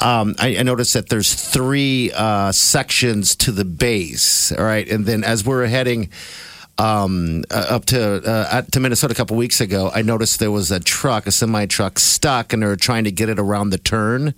Um, 0.00 0.34
I, 0.38 0.56
I 0.58 0.62
noticed 0.62 0.94
that 0.94 1.08
there's 1.08 1.34
three 1.34 2.10
uh, 2.14 2.52
sections 2.52 3.34
to 3.36 3.52
the 3.52 3.64
base. 3.64 4.52
All 4.52 4.64
right, 4.64 4.88
and 4.88 5.06
then 5.06 5.24
as 5.24 5.44
we're 5.44 5.66
heading. 5.66 6.10
um, 6.78 7.44
uh, 7.50 7.66
up 7.68 7.84
to 7.84 8.00
uh, 8.26 8.48
at- 8.50 8.72
to 8.72 8.80
Minnesota 8.80 9.12
a 9.12 9.14
couple 9.14 9.36
weeks 9.36 9.60
ago, 9.60 9.90
I 9.94 10.00
noticed 10.02 10.40
there 10.40 10.50
was 10.50 10.70
a 10.70 10.80
truck, 10.80 11.26
a 11.26 11.30
semi 11.30 11.66
truck, 11.66 11.98
stuck, 11.98 12.52
and 12.52 12.62
they 12.62 12.66
were 12.66 12.76
trying 12.76 13.04
to 13.04 13.12
get 13.12 13.28
it 13.28 13.38
around 13.38 13.70
the 13.70 13.78
turn, 13.78 14.34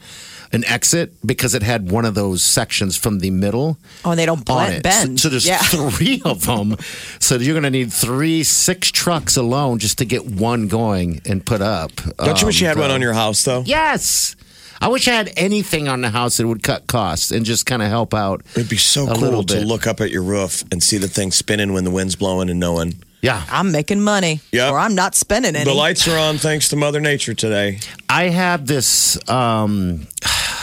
an 0.55 0.65
exit, 0.65 1.13
because 1.27 1.55
it 1.55 1.63
had 1.63 1.91
one 1.91 2.05
of 2.05 2.15
those 2.15 2.43
sections 2.43 2.97
from 2.97 3.19
the 3.19 3.31
middle. 3.31 3.77
Oh, 4.05 4.11
and 4.13 4.19
they 4.19 4.27
don't 4.27 4.39
on 4.39 4.45
blend, 4.45 4.75
it. 4.77 4.83
bend. 4.83 5.21
So, 5.21 5.25
so 5.25 5.29
there's 5.31 5.47
yeah. 5.47 5.59
three 5.63 6.23
of 6.25 6.47
them. 6.47 6.77
So 7.21 7.37
you're 7.37 7.55
going 7.55 7.65
to 7.65 7.71
need 7.71 7.93
three, 7.93 8.43
six 8.45 8.91
trucks 8.91 9.37
alone 9.37 9.79
just 9.79 9.99
to 9.99 10.05
get 10.05 10.25
one 10.27 10.69
going 10.69 11.21
and 11.27 11.45
put 11.45 11.61
up. 11.61 11.91
Don't 12.19 12.41
you 12.41 12.47
wish 12.47 12.61
you 12.61 12.69
Um, 12.69 12.77
had 12.77 12.81
one 12.81 12.91
on 12.91 13.01
your 13.03 13.13
house 13.15 13.43
though? 13.45 13.63
Yes. 13.67 14.37
I 14.81 14.89
wish 14.89 15.09
I 15.09 15.13
had 15.13 15.33
anything 15.37 15.89
on 15.89 16.03
the 16.03 16.11
house 16.11 16.37
that 16.37 16.47
would 16.47 16.63
cut 16.63 16.87
costs 16.87 17.31
and 17.31 17.47
just 17.47 17.65
kind 17.65 17.81
of 17.81 17.89
help 17.89 18.13
out. 18.13 18.43
It'd 18.55 18.69
be 18.69 18.77
so 18.77 19.07
cool 19.07 19.43
to 19.45 19.55
bit. 19.55 19.67
look 19.67 19.87
up 19.87 20.01
at 20.01 20.11
your 20.11 20.23
roof 20.23 20.63
and 20.71 20.83
see 20.83 20.99
the 20.99 21.09
thing 21.09 21.31
spinning 21.31 21.73
when 21.73 21.85
the 21.85 21.91
wind's 21.91 22.17
blowing 22.17 22.51
and 22.51 22.61
knowing 22.61 22.95
Yeah. 23.23 23.43
I'm 23.51 23.73
making 23.73 24.03
money. 24.03 24.41
Yep. 24.53 24.73
Or 24.73 24.79
I'm 24.79 24.95
not 24.95 25.15
spending 25.15 25.57
any. 25.57 25.65
the 25.65 25.73
lights 25.73 26.07
are 26.09 26.19
on 26.19 26.37
thanks 26.39 26.69
to 26.71 26.77
Mother 26.77 27.01
Nature 27.01 27.33
today. 27.35 27.79
I 28.11 28.25
have 28.25 28.67
this. 28.67 29.17
Um, 29.31 30.07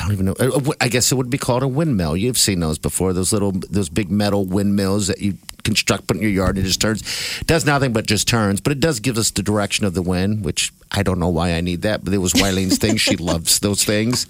I 0.02 0.06
don't 0.06 0.14
even 0.14 0.26
know. 0.26 0.36
uh, 0.40 0.72
I 0.82 0.88
guess 0.88 1.12
it 1.12 1.16
would 1.16 1.30
be 1.30 1.38
called 1.38 1.62
a 1.64 1.68
windmill. 1.68 2.18
You've 2.18 2.38
seen 2.38 2.60
those 2.60 2.78
before. 2.80 3.14
Those 3.14 3.32
little, 3.32 3.52
those 3.52 3.90
big 3.90 4.10
metal 4.10 4.46
windmills 4.46 5.08
that 5.08 5.20
you 5.22 5.38
construct 5.64 6.08
put 6.08 6.18
in 6.18 6.24
your 6.24 6.32
yard. 6.32 6.58
and 6.58 6.66
It 6.66 6.68
just 6.70 6.82
turns. 6.82 7.04
Does 7.46 7.66
nothing 7.66 7.94
but 7.94 8.08
just 8.08 8.28
turns. 8.28 8.62
But 8.62 8.72
it 8.72 8.80
does 8.80 9.00
give 9.00 9.18
us 9.18 9.30
the 9.32 9.44
direction 9.44 9.86
of 9.86 9.94
the 9.94 10.02
wind, 10.02 10.44
which 10.44 10.74
I 10.92 11.04
don't 11.04 11.20
know 11.20 11.30
why 11.30 11.54
I 11.54 11.62
need 11.62 11.84
that. 11.84 12.04
But 12.04 12.14
it 12.14 12.18
was 12.18 12.34
Wylene's 12.34 12.80
thing. 12.80 12.98
She 12.98 13.16
loves 13.16 13.60
those 13.60 13.84
things, 13.84 14.26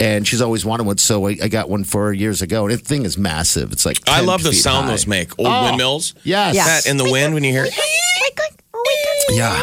and 0.00 0.26
she's 0.26 0.40
always 0.42 0.64
wanted 0.64 0.86
one. 0.86 0.98
So 0.98 1.28
I, 1.28 1.36
I 1.44 1.48
got 1.48 1.70
one 1.70 1.84
for 1.84 2.06
her 2.06 2.12
years 2.12 2.42
ago. 2.42 2.66
And 2.66 2.74
the 2.74 2.78
thing 2.82 3.04
is 3.04 3.16
massive. 3.16 3.70
It's 3.72 3.86
like 3.86 3.98
I 4.08 4.16
10 4.18 4.26
love 4.26 4.42
the 4.42 4.52
sound 4.52 4.86
high. 4.86 4.90
those 4.92 5.06
make. 5.06 5.38
Old 5.38 5.46
Oh, 5.48 5.64
windmills. 5.66 6.14
Yes. 6.24 6.56
Yes. 6.56 6.84
That 6.84 6.90
in 6.90 6.96
the 6.96 7.08
wind 7.10 7.34
when 7.34 7.44
you 7.44 7.52
hear 7.52 7.66
Yeah. 9.30 9.62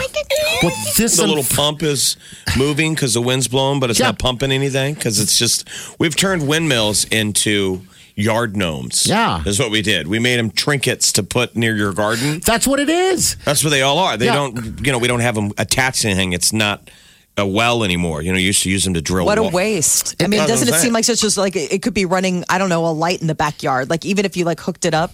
Well, 0.62 0.72
this 0.98 1.18
the 1.18 1.26
little 1.28 1.44
pump 1.44 1.82
is 1.84 2.18
moving 2.58 2.94
because 2.94 3.14
the 3.14 3.22
wind's 3.22 3.48
blowing, 3.48 3.80
but 3.80 3.90
it's 3.90 4.00
Yeah. 4.00 4.08
not 4.08 4.20
pumping 4.20 4.52
anything 4.52 4.94
because 4.94 5.20
it's 5.20 5.38
just 5.38 5.68
we've 6.00 6.16
turned 6.16 6.48
windmills 6.48 7.04
into 7.06 7.82
yard 8.16 8.56
gnomes. 8.56 9.08
Yeah. 9.08 9.42
is 9.46 9.60
what 9.60 9.72
we 9.72 9.82
did. 9.82 10.08
We 10.08 10.20
made 10.20 10.38
them 10.40 10.52
trinkets 10.52 11.12
to 11.14 11.24
put 11.24 11.56
near 11.56 11.76
your 11.76 11.92
garden. 11.94 12.42
That's 12.46 12.66
what 12.68 12.80
it 12.80 12.90
is. 12.90 13.36
That's 13.44 13.64
what 13.64 13.72
they 13.72 13.82
all 13.82 13.98
are. 14.00 14.16
They 14.18 14.26
Yeah. 14.28 14.36
don't, 14.36 14.86
you 14.86 14.92
know, 14.92 14.98
we 15.00 15.08
don't 15.08 15.20
have 15.20 15.36
them 15.36 15.52
attached 15.58 16.04
to 16.04 16.08
anything. 16.10 16.32
It's 16.34 16.54
not 16.54 16.90
a 17.38 17.46
well 17.46 17.84
anymore. 17.84 18.22
You 18.22 18.32
know, 18.32 18.38
you 18.38 18.46
used 18.48 18.64
to 18.64 18.70
use 18.70 18.86
them 18.86 18.94
to 18.94 19.02
drill. 19.02 19.26
What 19.26 19.38
a 19.38 19.44
wa- 19.44 19.50
waste. 19.50 20.16
I 20.22 20.28
mean, 20.28 20.38
That's 20.40 20.50
what 20.52 20.54
doesn't 20.60 20.68
I'm 20.70 20.74
it 20.76 20.82
seem 20.84 20.94
like 20.94 21.10
it's 21.10 21.20
just 21.20 21.38
like 21.38 21.58
it 21.58 21.74
it 21.74 21.82
could 21.82 21.94
be 21.94 22.06
running, 22.06 22.46
I 22.50 22.58
don't 22.58 22.70
know, 22.70 22.86
a 22.86 22.94
light 22.94 23.20
in 23.20 23.28
the 23.28 23.36
backyard? 23.36 23.90
Like 23.90 24.06
even 24.06 24.24
if 24.24 24.38
you 24.38 24.46
like 24.46 24.62
hooked 24.62 24.86
it 24.86 24.94
up, 24.94 25.12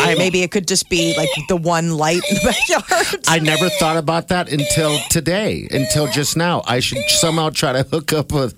I, 0.00 0.14
maybe 0.16 0.42
it 0.42 0.50
could 0.50 0.68
just 0.68 0.88
be 0.88 1.14
like 1.16 1.28
the 1.48 1.56
one 1.56 1.96
light 1.96 2.20
in 2.28 2.36
the 2.36 2.54
backyard. 2.68 3.24
I 3.28 3.38
never 3.38 3.68
thought 3.70 3.96
about 3.96 4.28
that 4.28 4.52
until 4.52 4.98
today, 5.10 5.68
until 5.70 6.06
just 6.06 6.36
now. 6.36 6.62
I 6.66 6.80
should 6.80 6.98
somehow 7.08 7.50
try 7.50 7.72
to 7.72 7.82
hook 7.82 8.12
up 8.12 8.32
a, 8.32 8.52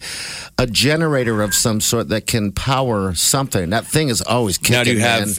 a 0.58 0.66
generator 0.66 1.42
of 1.42 1.54
some 1.54 1.80
sort 1.80 2.08
that 2.08 2.26
can 2.26 2.52
power 2.52 3.14
something. 3.14 3.70
That 3.70 3.86
thing 3.86 4.08
is 4.08 4.20
always 4.20 4.58
kicking. 4.58 4.74
Now, 4.74 4.84
do 4.84 4.92
you 4.92 5.00
have 5.00 5.26
man. 5.26 5.36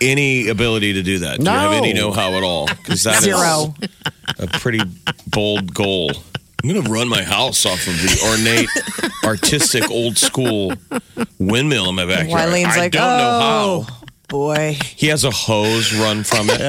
any 0.00 0.48
ability 0.48 0.94
to 0.94 1.02
do 1.02 1.18
that? 1.20 1.38
Do 1.38 1.44
you 1.44 1.50
have 1.50 1.72
any 1.72 1.92
know-how 1.92 2.32
at 2.32 2.42
all? 2.42 2.66
Because 2.66 3.02
that 3.04 3.18
is 3.18 3.24
Zero. 3.24 3.74
a 4.38 4.46
pretty 4.58 4.80
bold 5.28 5.74
goal. 5.74 6.12
I'm 6.62 6.72
going 6.72 6.82
to 6.82 6.90
run 6.90 7.08
my 7.08 7.22
house 7.22 7.64
off 7.64 7.86
of 7.86 7.94
the 7.94 8.18
ornate, 8.28 9.12
artistic, 9.24 9.88
old 9.90 10.16
school 10.16 10.72
windmill 11.38 11.88
in 11.90 11.94
my 11.94 12.06
backyard. 12.06 12.50
Wylene's 12.50 12.76
I 12.76 12.78
like, 12.78 12.92
don't 12.92 13.02
oh, 13.02 13.18
know 13.18 13.82
how. 13.82 13.95
Boy. 14.28 14.76
He 14.84 15.08
has 15.08 15.24
a 15.24 15.30
hose 15.30 15.94
run 15.94 16.24
from 16.24 16.48
it. 16.50 16.60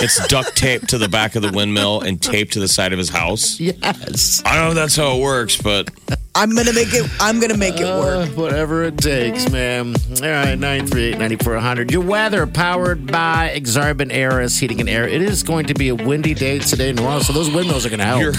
It's 0.00 0.26
duct 0.28 0.56
taped 0.56 0.88
to 0.90 0.98
the 0.98 1.08
back 1.08 1.34
of 1.36 1.42
the 1.42 1.50
windmill 1.52 2.00
and 2.00 2.20
taped 2.20 2.52
to 2.54 2.60
the 2.60 2.68
side 2.68 2.92
of 2.92 2.98
his 2.98 3.08
house. 3.08 3.58
Yes. 3.60 4.42
I 4.44 4.54
don't 4.54 4.64
know 4.64 4.70
if 4.70 4.74
that's 4.76 4.96
how 4.96 5.16
it 5.16 5.22
works, 5.22 5.60
but 5.60 5.90
I'm 6.34 6.50
going 6.50 6.66
to 6.66 6.72
make 6.72 6.92
it, 6.92 7.08
I'm 7.20 7.38
going 7.38 7.52
to 7.52 7.56
make 7.58 7.76
it 7.78 7.84
work. 7.84 8.28
Uh, 8.28 8.32
whatever 8.32 8.82
it 8.84 8.98
takes, 8.98 9.50
man. 9.50 9.94
All 10.22 10.28
right, 10.28 10.56
938 10.56 11.18
9400. 11.18 11.90
Your 11.90 12.02
weather 12.02 12.46
powered 12.46 13.06
by 13.06 13.52
Exarban 13.54 14.10
Airus 14.10 14.58
Heating 14.58 14.80
and 14.80 14.88
Air. 14.88 15.06
It 15.08 15.22
is 15.22 15.42
going 15.42 15.66
to 15.66 15.74
be 15.74 15.88
a 15.88 15.94
windy 15.94 16.34
day 16.34 16.58
today 16.58 16.88
and 16.90 16.98
tomorrow, 16.98 17.20
so 17.20 17.32
those 17.32 17.50
windmills 17.50 17.86
are 17.86 17.90
going 17.90 18.00
to 18.00 18.04
help. 18.04 18.20
your 18.20 18.32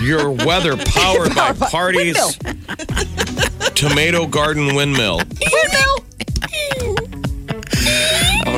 your 0.00 0.30
weather 0.30 0.76
powered 0.86 1.34
by 1.34 1.52
parties 1.52 2.38
tomato 3.74 4.26
garden 4.26 4.74
windmill. 4.74 5.20
I 5.20 5.98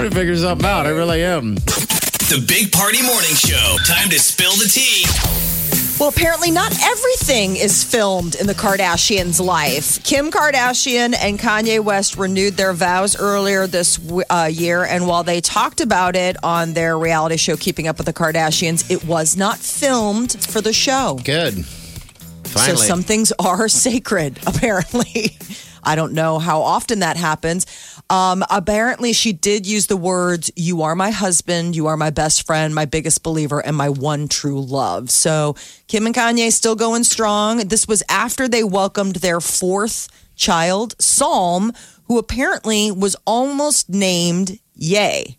want 0.00 0.12
to 0.12 0.18
figure 0.18 0.36
something 0.36 0.66
out. 0.66 0.86
I 0.86 0.90
really 0.90 1.22
am. 1.22 1.56
The 1.56 2.42
Big 2.46 2.72
Party 2.72 3.02
Morning 3.02 3.34
Show. 3.34 3.76
Time 3.86 4.08
to 4.08 4.18
spill 4.18 4.52
the 4.52 4.64
tea. 4.64 5.04
Well, 5.98 6.08
apparently, 6.08 6.50
not 6.50 6.72
everything 6.82 7.56
is 7.56 7.84
filmed 7.84 8.34
in 8.36 8.46
the 8.46 8.54
Kardashians' 8.54 9.44
life. 9.44 10.02
Kim 10.02 10.30
Kardashian 10.30 11.14
and 11.14 11.38
Kanye 11.38 11.84
West 11.84 12.16
renewed 12.16 12.54
their 12.54 12.72
vows 12.72 13.20
earlier 13.20 13.66
this 13.66 14.00
uh, 14.30 14.48
year, 14.50 14.84
and 14.84 15.06
while 15.06 15.22
they 15.22 15.42
talked 15.42 15.82
about 15.82 16.16
it 16.16 16.42
on 16.42 16.72
their 16.72 16.98
reality 16.98 17.36
show, 17.36 17.56
Keeping 17.56 17.86
Up 17.86 17.98
with 17.98 18.06
the 18.06 18.14
Kardashians, 18.14 18.90
it 18.90 19.04
was 19.04 19.36
not 19.36 19.58
filmed 19.58 20.32
for 20.32 20.62
the 20.62 20.72
show. 20.72 21.18
Good. 21.22 21.66
Finally. 22.46 22.76
So 22.78 22.82
some 22.84 23.02
things 23.02 23.32
are 23.38 23.68
sacred, 23.68 24.38
apparently. 24.46 25.36
I 25.82 25.94
don't 25.94 26.12
know 26.12 26.38
how 26.38 26.62
often 26.62 27.00
that 27.00 27.16
happens. 27.16 27.66
Um, 28.10 28.44
apparently, 28.50 29.12
she 29.12 29.32
did 29.32 29.68
use 29.68 29.86
the 29.86 29.96
words, 29.96 30.50
You 30.56 30.82
are 30.82 30.96
my 30.96 31.10
husband, 31.10 31.76
you 31.76 31.86
are 31.86 31.96
my 31.96 32.10
best 32.10 32.44
friend, 32.44 32.74
my 32.74 32.84
biggest 32.84 33.22
believer, 33.22 33.60
and 33.60 33.76
my 33.76 33.88
one 33.88 34.26
true 34.26 34.60
love. 34.60 35.10
So 35.10 35.54
Kim 35.86 36.06
and 36.06 36.14
Kanye 36.14 36.50
still 36.50 36.74
going 36.74 37.04
strong. 37.04 37.58
This 37.68 37.86
was 37.86 38.02
after 38.08 38.48
they 38.48 38.64
welcomed 38.64 39.16
their 39.16 39.40
fourth 39.40 40.08
child, 40.34 40.96
Psalm, 41.00 41.72
who 42.04 42.18
apparently 42.18 42.90
was 42.90 43.14
almost 43.26 43.88
named 43.88 44.58
Yay. 44.74 45.36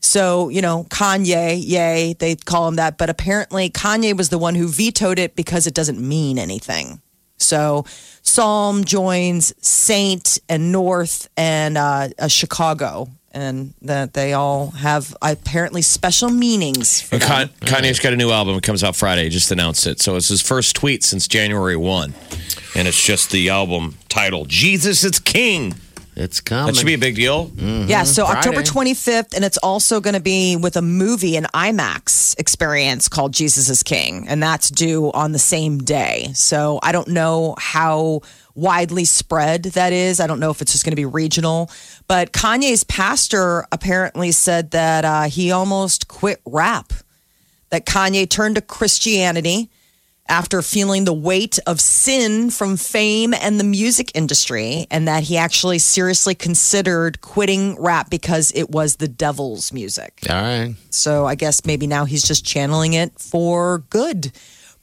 So, 0.00 0.48
you 0.48 0.60
know, 0.60 0.82
Kanye, 0.90 1.62
yay, 1.64 2.14
they 2.18 2.34
call 2.34 2.66
him 2.66 2.74
that. 2.74 2.98
But 2.98 3.08
apparently, 3.08 3.70
Kanye 3.70 4.16
was 4.16 4.30
the 4.30 4.38
one 4.38 4.56
who 4.56 4.66
vetoed 4.66 5.20
it 5.20 5.36
because 5.36 5.68
it 5.68 5.74
doesn't 5.74 6.00
mean 6.00 6.40
anything. 6.40 7.00
So, 7.42 7.84
Psalm 8.22 8.84
joins 8.84 9.52
Saint 9.66 10.38
and 10.48 10.70
North 10.72 11.28
and 11.36 11.76
uh, 11.76 12.08
uh, 12.18 12.28
Chicago, 12.28 13.08
and 13.32 13.74
that 13.82 14.14
they 14.14 14.32
all 14.32 14.70
have 14.70 15.14
apparently 15.22 15.82
special 15.82 16.30
meanings. 16.30 17.02
For 17.02 17.16
And 17.16 17.22
them. 17.22 17.48
Kan- 17.60 17.82
Kanye's 17.82 17.98
got 17.98 18.12
a 18.12 18.16
new 18.16 18.30
album. 18.30 18.56
It 18.56 18.62
comes 18.62 18.84
out 18.84 18.94
Friday. 18.94 19.24
He 19.24 19.30
just 19.30 19.50
announced 19.50 19.86
it. 19.86 20.00
So 20.00 20.16
it's 20.16 20.28
his 20.28 20.40
first 20.42 20.76
tweet 20.76 21.02
since 21.02 21.26
January 21.26 21.76
1. 21.76 22.14
And 22.76 22.86
it's 22.88 23.04
just 23.04 23.30
the 23.32 23.48
album 23.48 23.96
title 24.08 24.44
Jesus 24.46 25.02
is 25.04 25.18
King. 25.18 25.74
It's 26.14 26.40
coming. 26.40 26.66
That 26.66 26.76
should 26.76 26.86
be 26.86 26.94
a 26.94 26.98
big 26.98 27.16
deal. 27.16 27.50
Yeah, 27.56 28.02
so 28.02 28.26
Friday. 28.26 28.38
October 28.38 28.62
25th, 28.62 29.34
and 29.34 29.44
it's 29.44 29.56
also 29.58 30.00
going 30.00 30.14
to 30.14 30.20
be 30.20 30.56
with 30.56 30.76
a 30.76 30.82
movie, 30.82 31.36
an 31.36 31.44
IMAX 31.54 32.38
experience 32.38 33.08
called 33.08 33.32
Jesus 33.32 33.68
is 33.68 33.82
King, 33.82 34.28
and 34.28 34.42
that's 34.42 34.68
due 34.70 35.10
on 35.12 35.32
the 35.32 35.38
same 35.38 35.78
day. 35.78 36.30
So 36.34 36.80
I 36.82 36.92
don't 36.92 37.08
know 37.08 37.54
how 37.58 38.20
widely 38.54 39.04
spread 39.04 39.62
that 39.62 39.92
is. 39.92 40.20
I 40.20 40.26
don't 40.26 40.40
know 40.40 40.50
if 40.50 40.60
it's 40.60 40.72
just 40.72 40.84
going 40.84 40.92
to 40.92 40.96
be 40.96 41.06
regional. 41.06 41.70
But 42.08 42.32
Kanye's 42.32 42.84
pastor 42.84 43.66
apparently 43.72 44.32
said 44.32 44.72
that 44.72 45.04
uh, 45.04 45.22
he 45.24 45.50
almost 45.50 46.08
quit 46.08 46.40
rap, 46.44 46.92
that 47.70 47.86
Kanye 47.86 48.28
turned 48.28 48.56
to 48.56 48.60
Christianity 48.60 49.70
after 50.28 50.62
feeling 50.62 51.04
the 51.04 51.12
weight 51.12 51.58
of 51.66 51.80
sin 51.80 52.50
from 52.50 52.76
fame 52.76 53.34
and 53.34 53.58
the 53.58 53.64
music 53.64 54.12
industry, 54.14 54.86
and 54.90 55.08
that 55.08 55.24
he 55.24 55.36
actually 55.36 55.78
seriously 55.78 56.34
considered 56.34 57.20
quitting 57.20 57.80
rap 57.80 58.08
because 58.08 58.52
it 58.54 58.70
was 58.70 58.96
the 58.96 59.08
devil's 59.08 59.72
music. 59.72 60.20
All 60.28 60.36
right. 60.36 60.74
So 60.90 61.26
I 61.26 61.34
guess 61.34 61.66
maybe 61.66 61.86
now 61.86 62.04
he's 62.04 62.22
just 62.22 62.44
channeling 62.44 62.94
it 62.94 63.18
for 63.18 63.78
good. 63.90 64.32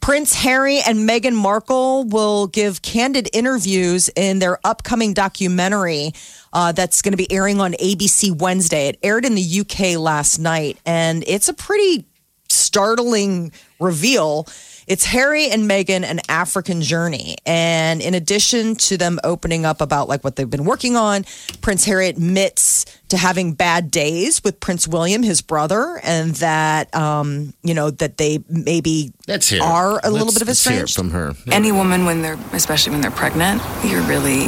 Prince 0.02 0.34
Harry 0.34 0.80
and 0.80 1.08
Meghan 1.08 1.34
Markle 1.34 2.06
will 2.06 2.48
give 2.48 2.82
candid 2.82 3.30
interviews 3.34 4.10
in 4.16 4.40
their 4.40 4.58
upcoming 4.64 5.14
documentary 5.14 6.14
uh, 6.54 6.72
that's 6.72 7.02
going 7.02 7.12
to 7.12 7.18
be 7.18 7.32
airing 7.32 7.60
on 7.60 7.74
ABC 7.74 8.38
Wednesday. 8.40 8.88
It 8.90 9.00
aired 9.04 9.26
in 9.26 9.36
the 9.36 9.60
UK 9.62 10.00
last 10.00 10.40
night, 10.40 10.80
and 10.86 11.24
it's 11.28 11.50
a 11.50 11.54
pretty 11.54 12.06
startling 12.50 13.52
reveal. 13.80 14.48
It's 14.90 15.06
Harry 15.06 15.52
and 15.52 15.70
Meghan, 15.70 16.04
an 16.04 16.20
African 16.30 16.82
journey. 16.82 17.36
And 17.46 18.02
in 18.02 18.16
addition 18.16 18.74
to 18.78 18.98
them 18.98 19.20
opening 19.24 19.64
up 19.64 19.82
about 19.82 20.10
like 20.10 20.24
what 20.24 20.36
they've 20.36 20.50
been 20.50 20.66
working 20.66 20.96
on, 20.96 21.26
Prince 21.62 21.86
Harry 21.86 22.08
admits 22.08 22.86
to 23.10 23.18
having 23.18 23.54
bad 23.54 23.92
days 23.92 24.44
with 24.44 24.60
Prince 24.60 24.88
William, 24.88 25.22
his 25.22 25.42
brother, 25.44 26.00
and 26.04 26.32
that 26.38 26.94
um, 26.96 27.54
you 27.62 27.76
know, 27.76 27.92
that 27.92 28.18
they 28.18 28.40
maybe 28.50 29.14
Let's 29.28 29.48
hear. 29.50 29.62
are 29.62 30.02
a 30.04 30.10
little 30.10 30.26
Let's- 30.26 30.34
bit 30.40 30.42
of 30.42 30.48
let's 30.48 30.68
hear 30.68 30.88
from 30.88 31.12
her. 31.12 31.36
Any 31.52 31.72
woman, 31.72 32.06
when 32.06 32.24
they're, 32.24 32.40
especially 32.54 32.92
when 32.92 33.02
they're 33.02 33.12
pregnant, 33.12 33.62
you're 33.86 34.02
really 34.02 34.48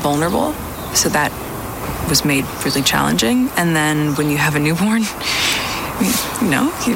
vulnerable. 0.00 0.54
So 0.94 1.10
that 1.10 1.30
was 2.08 2.24
made 2.24 2.46
really 2.64 2.80
challenging. 2.80 3.50
And 3.58 3.76
then 3.76 4.14
when 4.14 4.30
you 4.30 4.38
have 4.38 4.56
a 4.56 4.60
newborn, 4.60 5.02
You 6.00 6.48
know, 6.48 6.72
you, 6.86 6.94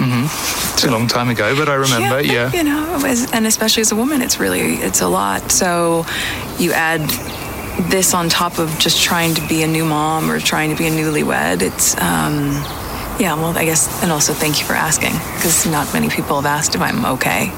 It's 0.74 0.84
a 0.84 0.90
long 0.90 1.08
time 1.08 1.28
ago, 1.28 1.56
but 1.56 1.68
I 1.68 1.74
remember. 1.74 2.20
Yeah. 2.20 2.52
You 2.52 2.62
know, 2.62 3.02
as, 3.04 3.30
and 3.32 3.46
especially 3.46 3.80
as 3.80 3.90
a 3.90 3.96
woman, 3.96 4.22
it's 4.22 4.38
really 4.38 4.74
it's 4.76 5.00
a 5.00 5.08
lot. 5.08 5.50
So 5.50 6.06
you 6.58 6.72
add 6.72 7.00
this 7.90 8.14
on 8.14 8.28
top 8.28 8.58
of 8.58 8.78
just 8.78 9.02
trying 9.02 9.34
to 9.34 9.48
be 9.48 9.62
a 9.62 9.66
new 9.66 9.84
mom 9.84 10.30
or 10.30 10.38
trying 10.38 10.70
to 10.70 10.76
be 10.76 10.86
a 10.86 10.90
newlywed. 10.90 11.62
It's 11.62 11.96
um, 12.00 12.52
yeah. 13.18 13.34
Well, 13.34 13.56
I 13.58 13.64
guess, 13.64 14.02
and 14.02 14.12
also 14.12 14.32
thank 14.32 14.60
you 14.60 14.66
for 14.66 14.74
asking 14.74 15.12
because 15.36 15.66
not 15.66 15.92
many 15.92 16.08
people 16.08 16.36
have 16.36 16.46
asked 16.46 16.74
if 16.74 16.80
I'm 16.80 17.04
okay, 17.16 17.50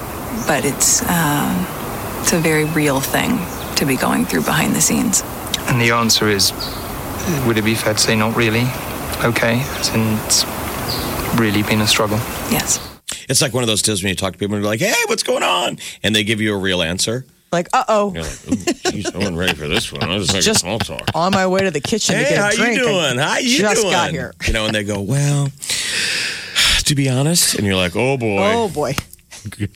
but 0.47 0.65
it's 0.65 1.03
uh, 1.05 2.21
it's 2.21 2.33
a 2.33 2.39
very 2.39 2.65
real 2.65 3.01
thing 3.01 3.39
to 3.77 3.85
be 3.85 3.97
going 3.97 4.25
through 4.25 4.45
behind 4.45 4.75
the 4.75 4.81
scenes. 4.81 5.23
And 5.69 5.81
the 5.81 5.91
answer 5.91 6.29
is, 6.29 6.53
would 7.47 7.59
it 7.59 7.65
be 7.65 7.75
fair 7.75 7.93
to 7.95 7.99
say 7.99 8.17
not 8.17 8.35
really? 8.35 8.67
Okay, 9.23 9.61
it's 9.79 9.91
really 11.37 11.63
been 11.63 11.81
a 11.81 11.87
struggle. 11.87 12.19
Yes. 12.51 12.81
It's 13.29 13.41
like 13.43 13.53
one 13.55 13.63
of 13.63 13.69
those 13.69 13.83
deals 13.83 14.03
when 14.03 14.11
you 14.11 14.17
talk 14.17 14.33
to 14.33 14.39
people 14.39 14.55
and 14.57 14.63
you're 14.65 14.71
like, 14.71 14.81
hey, 14.81 14.95
what's 15.07 15.23
going 15.23 15.43
on? 15.43 15.79
And 16.03 16.15
they 16.15 16.25
give 16.25 16.41
you 16.41 16.55
a 16.55 16.59
real 16.59 16.83
answer. 16.83 17.25
Like, 17.53 17.69
uh 17.73 17.85
oh, 17.89 18.13
You're 18.13 18.23
like, 18.25 18.49
ooh, 18.49 18.91
geez, 18.91 19.07
I 19.15 19.19
wasn't 19.19 19.37
ready 19.39 19.55
for 19.55 19.69
this 19.69 19.93
one. 19.93 20.03
I 20.03 20.15
was 20.17 20.25
just 20.27 20.35
like 20.35 20.43
Just- 20.45 20.61
small 20.61 20.79
talk. 20.81 21.03
on 21.15 21.33
my 21.33 21.47
way 21.47 21.61
to 21.61 21.71
the 21.71 21.81
kitchen 21.81 22.17
to 22.17 22.25
Hey, 22.25 22.35
get 22.35 22.53
a 22.53 22.57
drink. 22.57 22.77
you 22.79 22.83
I 22.83 22.87
doing? 23.11 23.19
How 23.19 23.39
you 23.39 23.59
just 23.59 23.81
doing? 23.83 23.93
got 23.93 24.11
here. 24.11 24.35
You 24.47 24.53
know, 24.53 24.67
and 24.67 24.75
they 24.75 24.83
go, 24.85 25.01
well, 25.01 25.49
to 26.85 26.95
be 26.95 27.09
honest, 27.09 27.55
and 27.55 27.67
you're 27.67 27.77
like, 27.77 27.95
oh 27.97 28.17
boy, 28.17 28.39
Oh 28.43 28.69
boy. 28.69 28.95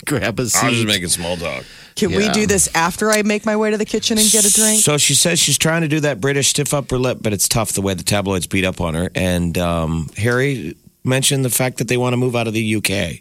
Grab 0.07 0.39
a 0.39 0.43
I 0.43 0.45
was 0.45 0.53
seat. 0.55 0.71
just 0.71 0.87
making 0.87 1.09
small 1.09 1.37
talk. 1.37 1.65
Can 1.95 2.11
we 2.13 2.29
do 2.31 2.47
this 2.47 2.69
after 2.75 3.11
I 3.11 3.23
make 3.23 3.45
my 3.45 3.57
way 3.57 3.71
to 3.71 3.77
the 3.77 3.85
kitchen 3.85 4.19
and 4.19 4.31
get 4.31 4.45
a 4.47 4.53
drink? 4.53 4.81
So 4.81 4.97
she 4.99 5.15
says 5.15 5.39
she's 5.39 5.59
trying 5.59 5.83
to 5.83 5.89
do 5.89 6.01
that 6.01 6.21
British 6.21 6.49
stiff 6.49 6.73
upper 6.73 6.97
lip, 6.99 7.19
but 7.21 7.33
it's 7.33 7.49
tough 7.49 7.73
the 7.73 7.83
way 7.83 7.93
the 7.95 8.05
tabloids 8.05 8.47
beat 8.47 8.65
up 8.65 8.81
on 8.81 8.95
her. 8.95 9.11
And 9.15 9.59
um, 9.59 10.09
Harry 10.17 10.77
mentioned 11.09 11.45
the 11.45 11.51
fact 11.51 11.79
that 11.79 11.89
they 11.89 11.97
want 11.97 12.13
to 12.13 12.17
move 12.17 12.37
out 12.37 12.47
of 12.47 12.53
the 12.53 12.77
UK. 12.77 13.21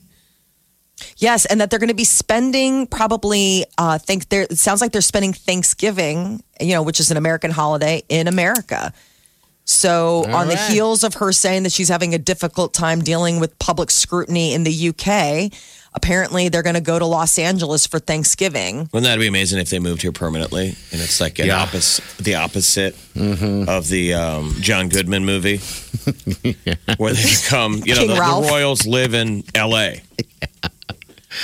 Yes, 1.18 1.46
and 1.46 1.62
that 1.62 1.70
they're 1.70 1.80
going 1.80 1.90
to 1.90 1.96
be 1.96 2.04
spending 2.04 2.88
probably. 2.88 3.66
Uh, 3.78 3.98
think 3.98 4.30
there. 4.30 4.44
It 4.44 4.58
sounds 4.58 4.82
like 4.82 4.92
they're 4.92 5.02
spending 5.02 5.34
Thanksgiving, 5.34 6.44
you 6.60 6.74
know, 6.74 6.82
which 6.82 7.00
is 7.00 7.12
an 7.12 7.18
American 7.18 7.52
holiday 7.52 8.04
in 8.10 8.28
America. 8.28 8.94
So, 9.70 10.24
on 10.30 10.48
the 10.48 10.56
heels 10.56 11.04
of 11.04 11.16
her 11.16 11.34
saying 11.34 11.64
that 11.64 11.74
she's 11.74 11.90
having 11.90 12.14
a 12.14 12.18
difficult 12.18 12.74
time 12.74 13.02
dealing 13.02 13.42
with 13.42 13.60
public 13.60 13.92
scrutiny 13.92 14.54
in 14.54 14.64
the 14.64 14.90
UK, 14.90 15.52
apparently 15.94 16.50
they're 16.50 16.64
going 16.64 16.76
to 16.76 16.82
go 16.82 16.98
to 17.00 17.06
Los 17.06 17.38
Angeles 17.40 17.86
for 17.88 18.00
Thanksgiving. 18.00 18.90
Wouldn't 18.94 19.04
that 19.04 19.20
be 19.20 19.28
amazing 19.28 19.60
if 19.60 19.70
they 19.70 19.80
moved 19.80 20.02
here 20.02 20.12
permanently? 20.12 20.68
And 20.92 21.02
it's 21.02 21.20
like 21.22 21.40
an 21.40 21.48
Yeah. 21.48 21.62
opposite, 21.62 22.04
the 22.24 22.36
opposite 22.36 22.96
of 23.16 23.88
the 23.88 24.14
um, 24.14 24.56
John 24.60 24.90
Goodman 24.90 25.26
movie, 25.26 25.58
where 26.98 27.14
they 27.14 27.24
come. 27.48 27.82
You 27.86 27.96
know, 27.96 28.08
the, 28.08 28.14
the 28.16 28.48
Royals 28.50 28.86
live 28.86 29.14
in 29.14 29.44
L.A. 29.56 30.02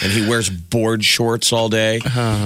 And 0.02 0.12
he 0.12 0.28
wears 0.28 0.50
board 0.50 1.04
shorts 1.06 1.54
all 1.54 1.70
day. 1.70 2.00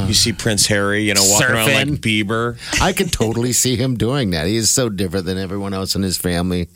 You 0.08 0.14
see 0.14 0.34
Prince 0.34 0.66
Harry, 0.68 1.04
you 1.04 1.14
know, 1.14 1.24
walking 1.24 1.48
around 1.56 1.68
like 1.68 1.88
Bieber. 2.02 2.58
I 2.82 2.92
could 2.92 3.14
totally 3.14 3.54
see 3.54 3.78
him 3.78 3.96
doing 3.96 4.32
that. 4.32 4.48
He 4.48 4.58
is 4.58 4.70
so 4.70 4.90
different 4.90 5.28
than 5.28 5.38
everyone 5.38 5.74
else 5.74 5.96
in 5.96 6.02
his 6.02 6.18
family. 6.18 6.68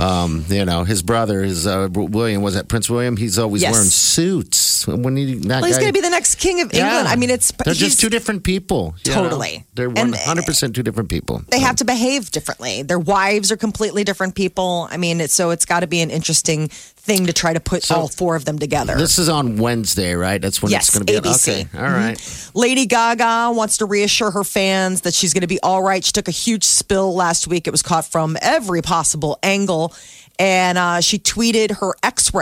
Um, 0.00 0.44
you 0.48 0.64
know, 0.64 0.84
his 0.84 1.02
brother, 1.02 1.42
his 1.42 1.66
uh, 1.66 1.88
William, 1.92 2.40
was 2.42 2.54
that 2.54 2.68
Prince 2.68 2.88
William? 2.88 3.16
He's 3.16 3.38
always 3.38 3.62
Yes. 3.62 3.72
wearing 3.72 3.88
suits. 3.88 4.69
When 4.86 5.16
he, 5.16 5.34
that 5.34 5.60
Well, 5.60 5.64
he's 5.64 5.78
going 5.78 5.88
to 5.88 5.92
be 5.92 6.00
the 6.00 6.10
next 6.10 6.36
king 6.36 6.60
of 6.60 6.72
England. 6.74 7.08
I 7.08 7.16
mean, 7.16 7.30
it's 7.30 7.52
they're 7.52 7.74
just 7.74 8.00
two 8.00 8.08
different 8.08 8.44
people. 8.44 8.94
you 9.04 9.14
know? 9.14 9.22
Totally. 9.22 9.64
they're 9.74 9.90
one 9.90 10.12
hundred 10.12 10.46
percent 10.46 10.74
two 10.74 10.82
different 10.82 11.08
people. 11.08 11.42
they 11.48 11.60
have 11.60 11.76
to 11.76 11.84
behave 11.84 12.30
differently. 12.30 12.82
Their 12.82 12.98
wives 12.98 13.50
are 13.52 13.56
completely 13.56 14.04
different 14.04 14.34
people. 14.34 14.88
I 14.90 14.96
mean, 14.96 15.20
it's, 15.20 15.34
so 15.34 15.50
it's 15.50 15.64
got 15.64 15.80
to 15.80 15.86
be 15.86 16.00
an 16.00 16.10
interesting 16.10 16.68
thing 16.68 17.26
to 17.26 17.32
try 17.32 17.52
to 17.52 17.60
put 17.60 17.82
So- 17.82 17.94
all 17.96 18.08
four 18.08 18.36
of 18.36 18.44
them 18.44 18.58
together. 18.58 18.94
This 18.96 19.18
is 19.18 19.28
on 19.28 19.56
Wednesday, 19.56 20.14
right? 20.14 20.40
That's 20.40 20.62
when 20.62 20.70
Yes, 20.70 20.88
it's 20.88 20.96
going 20.98 21.06
to 21.06 21.22
be. 21.22 21.28
ABC. 21.28 21.66
Okay, 21.66 21.78
all 21.78 21.90
right. 21.90 22.50
Lady 22.54 22.86
Gaga 22.86 23.52
wants 23.54 23.78
to 23.78 23.86
reassure 23.86 24.30
her 24.30 24.44
fans 24.44 25.00
that 25.02 25.14
she's 25.14 25.32
going 25.32 25.40
to 25.42 25.46
be 25.46 25.60
all 25.62 25.82
right. 25.82 26.04
She 26.04 26.12
took 26.12 26.28
a 26.28 26.32
huge 26.32 26.64
spill 26.64 27.14
last 27.14 27.46
week. 27.48 27.66
It 27.66 27.70
was 27.70 27.82
caught 27.82 28.04
from 28.04 28.36
every 28.42 28.82
possible 28.82 29.38
angle. 29.42 29.94
And 30.38 30.78
uh, 30.78 31.00
she 31.00 31.18
tweeted 31.18 31.78
her 31.80 31.94
x 32.02 32.32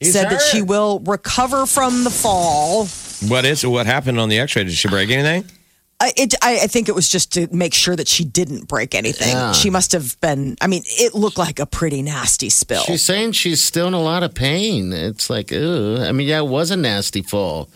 ray, 0.00 0.10
said 0.10 0.30
that 0.30 0.40
she 0.40 0.62
will 0.62 1.00
recover 1.00 1.66
from 1.66 2.04
the 2.04 2.10
fall. 2.10 2.86
What 3.28 3.44
is 3.44 3.66
what 3.66 3.86
happened 3.86 4.18
on 4.18 4.28
the 4.28 4.38
X-ray? 4.38 4.64
Did 4.64 4.72
she 4.72 4.88
break 4.88 5.10
anything? 5.10 5.50
I, 6.02 6.12
it, 6.16 6.34
I, 6.40 6.60
I 6.62 6.66
think 6.66 6.88
it 6.88 6.94
was 6.94 7.10
just 7.10 7.34
to 7.34 7.46
make 7.54 7.74
sure 7.74 7.94
that 7.94 8.08
she 8.08 8.24
didn't 8.24 8.68
break 8.68 8.94
anything. 8.94 9.28
Yeah. 9.28 9.52
She 9.52 9.68
must 9.68 9.92
have 9.92 10.18
been, 10.22 10.56
I 10.62 10.66
mean, 10.66 10.82
it 10.86 11.14
looked 11.14 11.36
like 11.36 11.58
a 11.58 11.66
pretty 11.66 12.00
nasty 12.00 12.48
spill. 12.48 12.82
She's 12.84 13.04
saying 13.04 13.32
she's 13.32 13.62
still 13.62 13.86
in 13.86 13.92
a 13.92 14.00
lot 14.00 14.22
of 14.22 14.32
pain. 14.32 14.94
It's 14.94 15.28
like, 15.28 15.52
ugh. 15.52 15.98
I 16.00 16.12
mean, 16.12 16.26
yeah, 16.26 16.38
it 16.38 16.46
was 16.46 16.70
a 16.70 16.76
nasty 16.76 17.20
fall. 17.20 17.68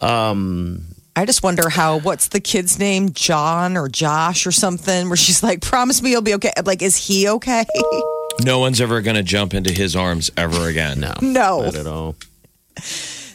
Um, 0.00 0.86
I 1.14 1.26
just 1.26 1.42
wonder 1.42 1.68
how, 1.68 1.98
what's 1.98 2.28
the 2.28 2.40
kid's 2.40 2.78
name? 2.78 3.12
John 3.12 3.76
or 3.76 3.88
Josh 3.88 4.46
or 4.46 4.52
something, 4.52 5.08
where 5.08 5.16
she's 5.16 5.42
like, 5.42 5.60
promise 5.60 6.00
me 6.00 6.10
you'll 6.10 6.22
be 6.22 6.34
okay. 6.34 6.52
Like, 6.64 6.80
is 6.80 6.96
he 6.96 7.28
okay? 7.28 7.66
No 8.40 8.58
one's 8.60 8.80
ever 8.80 9.00
going 9.00 9.16
to 9.16 9.22
jump 9.22 9.52
into 9.54 9.72
his 9.72 9.96
arms 9.96 10.30
ever 10.36 10.68
again. 10.68 11.00
no, 11.00 11.14
No. 11.20 11.62
not 11.62 11.74
at 11.74 11.86
all. 11.86 12.16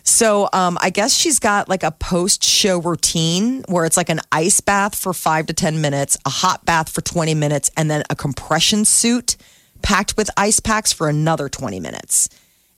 So 0.05 0.47
um, 0.53 0.77
I 0.81 0.89
guess 0.89 1.13
she's 1.13 1.39
got 1.39 1.69
like 1.69 1.83
a 1.83 1.91
post 1.91 2.43
show 2.43 2.79
routine 2.79 3.63
where 3.67 3.85
it's 3.85 3.97
like 3.97 4.09
an 4.09 4.19
ice 4.31 4.59
bath 4.61 4.95
for 4.95 5.13
five 5.13 5.47
to 5.47 5.53
10 5.53 5.81
minutes, 5.81 6.17
a 6.25 6.29
hot 6.29 6.65
bath 6.65 6.89
for 6.89 7.01
20 7.01 7.33
minutes, 7.35 7.71
and 7.77 7.89
then 7.89 8.03
a 8.09 8.15
compression 8.15 8.85
suit 8.85 9.37
packed 9.81 10.15
with 10.17 10.29
ice 10.37 10.59
packs 10.59 10.93
for 10.93 11.09
another 11.09 11.49
20 11.49 11.79
minutes. 11.79 12.29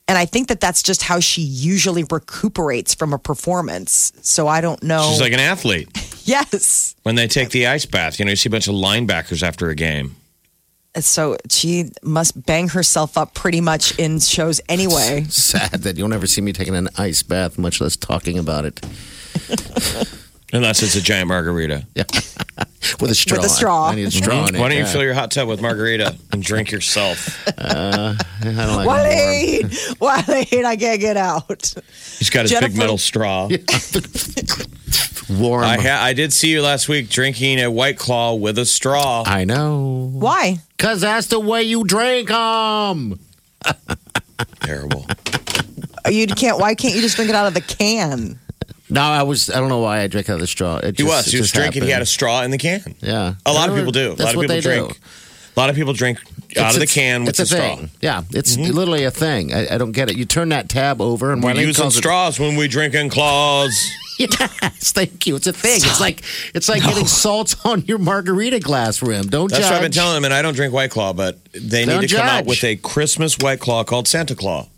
And 0.08 0.16
I 0.16 0.24
think 0.24 0.48
that 0.48 0.60
that's 0.60 0.82
just 0.84 1.02
how 1.02 1.18
she 1.18 1.42
usually 1.42 2.04
recuperates 2.04 2.94
from 2.94 3.12
a 3.12 3.18
performance. 3.18 4.12
So 4.22 4.46
I 4.46 4.60
don't 4.60 4.80
know. 4.82 5.08
She's 5.10 5.20
like 5.20 5.32
an 5.32 5.40
athlete. 5.40 5.88
yes. 6.24 6.94
When 7.02 7.16
they 7.16 7.26
take 7.26 7.50
the 7.50 7.66
ice 7.66 7.86
bath, 7.86 8.18
you 8.18 8.24
know, 8.24 8.30
you 8.30 8.36
see 8.36 8.48
a 8.48 8.50
bunch 8.50 8.68
of 8.68 8.74
linebackers 8.74 9.42
after 9.42 9.68
a 9.68 9.74
game. 9.74 10.14
Uh, 10.96 11.00
so 11.00 11.36
she 11.50 11.90
must 12.02 12.44
bang 12.46 12.68
herself 12.68 13.18
up 13.18 13.34
pretty 13.34 13.60
much 13.60 13.96
in 13.98 14.18
shows 14.18 14.60
anyway. 14.68 15.24
Sad 15.28 15.82
that 15.82 15.96
you'll 15.96 16.08
never 16.08 16.26
see 16.26 16.40
me 16.40 16.52
taking 16.52 16.74
an 16.74 16.88
ice 16.96 17.22
bath, 17.22 17.58
much 17.58 17.80
less 17.80 17.96
talking 17.96 18.38
about 18.38 18.64
it 18.64 18.80
Unless 20.52 20.82
it's 20.82 20.94
a 20.94 21.02
giant 21.02 21.28
margarita. 21.28 21.86
Yeah. 21.94 22.04
with 23.00 23.10
a 23.10 23.14
straw. 23.14 23.38
With 23.38 23.46
a 23.46 23.48
straw. 23.48 23.88
I 23.88 23.94
need 23.96 24.06
a 24.06 24.10
straw 24.10 24.46
in. 24.46 24.54
Why 24.54 24.68
don't 24.68 24.72
you 24.72 24.84
yeah. 24.84 24.92
fill 24.92 25.02
your 25.02 25.12
hot 25.12 25.32
tub 25.32 25.48
with 25.48 25.60
margarita 25.60 26.16
and 26.30 26.42
drink 26.42 26.70
yourself? 26.70 27.48
Uh, 27.48 28.14
I 28.16 28.44
don't 28.44 28.56
like 28.56 28.86
warm. 28.86 28.98
Waleed, 28.98 29.96
Waleed, 29.98 30.64
I 30.64 30.76
can't 30.76 31.00
get 31.00 31.16
out. 31.16 31.74
He's 32.18 32.30
got 32.30 32.42
his 32.42 32.52
Jennifer- 32.52 32.68
big 32.68 32.78
metal 32.78 32.96
straw. 32.96 33.48
Warm. 35.30 35.64
I, 35.64 35.76
ha- 35.78 36.02
I 36.02 36.12
did 36.12 36.32
see 36.32 36.50
you 36.50 36.62
last 36.62 36.88
week 36.88 37.08
drinking 37.08 37.60
a 37.60 37.70
White 37.70 37.98
Claw 37.98 38.34
with 38.34 38.58
a 38.58 38.66
straw. 38.66 39.24
I 39.26 39.44
know. 39.44 40.10
Why? 40.12 40.58
Cause 40.78 41.00
that's 41.00 41.28
the 41.28 41.40
way 41.40 41.62
you 41.62 41.84
drink 41.84 42.28
them. 42.28 43.18
Terrible. 44.60 45.06
You 46.08 46.26
can't. 46.26 46.58
Why 46.58 46.74
can't 46.74 46.94
you 46.94 47.00
just 47.00 47.16
drink 47.16 47.30
it 47.30 47.34
out 47.36 47.46
of 47.46 47.54
the 47.54 47.60
can? 47.60 48.38
No, 48.88 49.00
I 49.00 49.22
was. 49.24 49.50
I 49.50 49.58
don't 49.58 49.68
know 49.68 49.80
why 49.80 50.00
I 50.00 50.06
drank 50.06 50.28
out 50.30 50.34
of 50.34 50.40
the 50.40 50.46
straw. 50.46 50.76
It 50.78 50.84
He 50.96 51.02
just- 51.04 51.08
was. 51.08 51.26
He 51.26 51.38
was 51.38 51.46
just 51.50 51.54
drinking. 51.54 51.82
He 51.84 51.90
had 51.90 52.02
a 52.02 52.06
straw 52.06 52.42
in 52.42 52.50
the 52.50 52.58
can. 52.58 52.94
Yeah, 53.00 53.34
A 53.44 53.52
lot 53.52 53.68
of 53.68 53.74
people 53.74 53.90
do. 53.92 54.12
A 54.12 54.14
That's 54.14 54.20
lot 54.20 54.30
of 54.30 54.36
what 54.36 54.42
people 54.42 54.54
they 54.56 54.60
drink. 54.60 54.92
do. 54.92 54.98
A 55.56 55.58
lot 55.58 55.70
of 55.70 55.76
people 55.76 55.92
drink 55.94 56.18
out 56.58 56.74
of 56.74 56.80
the 56.80 56.86
can 56.86 57.22
with 57.22 57.30
it's 57.30 57.38
the 57.38 57.42
a 57.56 57.58
straw. 57.58 57.76
thing. 57.76 57.90
Yeah, 58.00 58.22
it's 58.30 58.56
mm-hmm. 58.56 58.70
literally 58.72 59.04
a 59.04 59.10
thing. 59.10 59.52
I, 59.54 59.74
I 59.74 59.78
don't 59.78 59.92
get 59.92 60.10
it. 60.10 60.16
You 60.16 60.24
turn 60.26 60.50
that 60.50 60.68
tab 60.68 61.00
over, 61.00 61.32
and 61.32 61.42
We're 61.42 61.52
Marlene 61.54 61.66
using 61.68 61.82
calls 61.82 61.94
it- 61.96 61.98
straws 61.98 62.38
when 62.38 62.56
we 62.56 62.68
drinking 62.68 63.08
claws. 63.10 63.90
Yes, 64.26 64.92
thank 64.92 65.26
you. 65.26 65.36
It's 65.36 65.46
a 65.46 65.52
thing. 65.52 65.76
It's 65.76 66.00
like 66.00 66.22
it's 66.54 66.68
like 66.68 66.82
getting 66.82 67.06
salt 67.06 67.54
on 67.66 67.82
your 67.82 67.98
margarita 67.98 68.60
glass 68.60 69.02
rim. 69.02 69.26
Don't 69.26 69.50
That's 69.50 69.62
judge. 69.62 69.70
what 69.70 69.76
I've 69.76 69.82
been 69.82 69.92
telling 69.92 70.14
them, 70.14 70.24
and 70.24 70.32
I 70.32 70.42
don't 70.42 70.54
drink 70.54 70.72
White 70.72 70.90
Claw, 70.90 71.12
but 71.12 71.38
they 71.52 71.84
need 71.84 71.92
Don't 71.92 72.08
to 72.08 72.16
come 72.16 72.26
out 72.26 72.46
with 72.46 72.64
a 72.64 72.76
Christmas 72.76 73.36
White 73.38 73.60
Claw 73.60 73.84
called 73.84 74.08
Santa 74.08 74.34
Claw. 74.34 74.68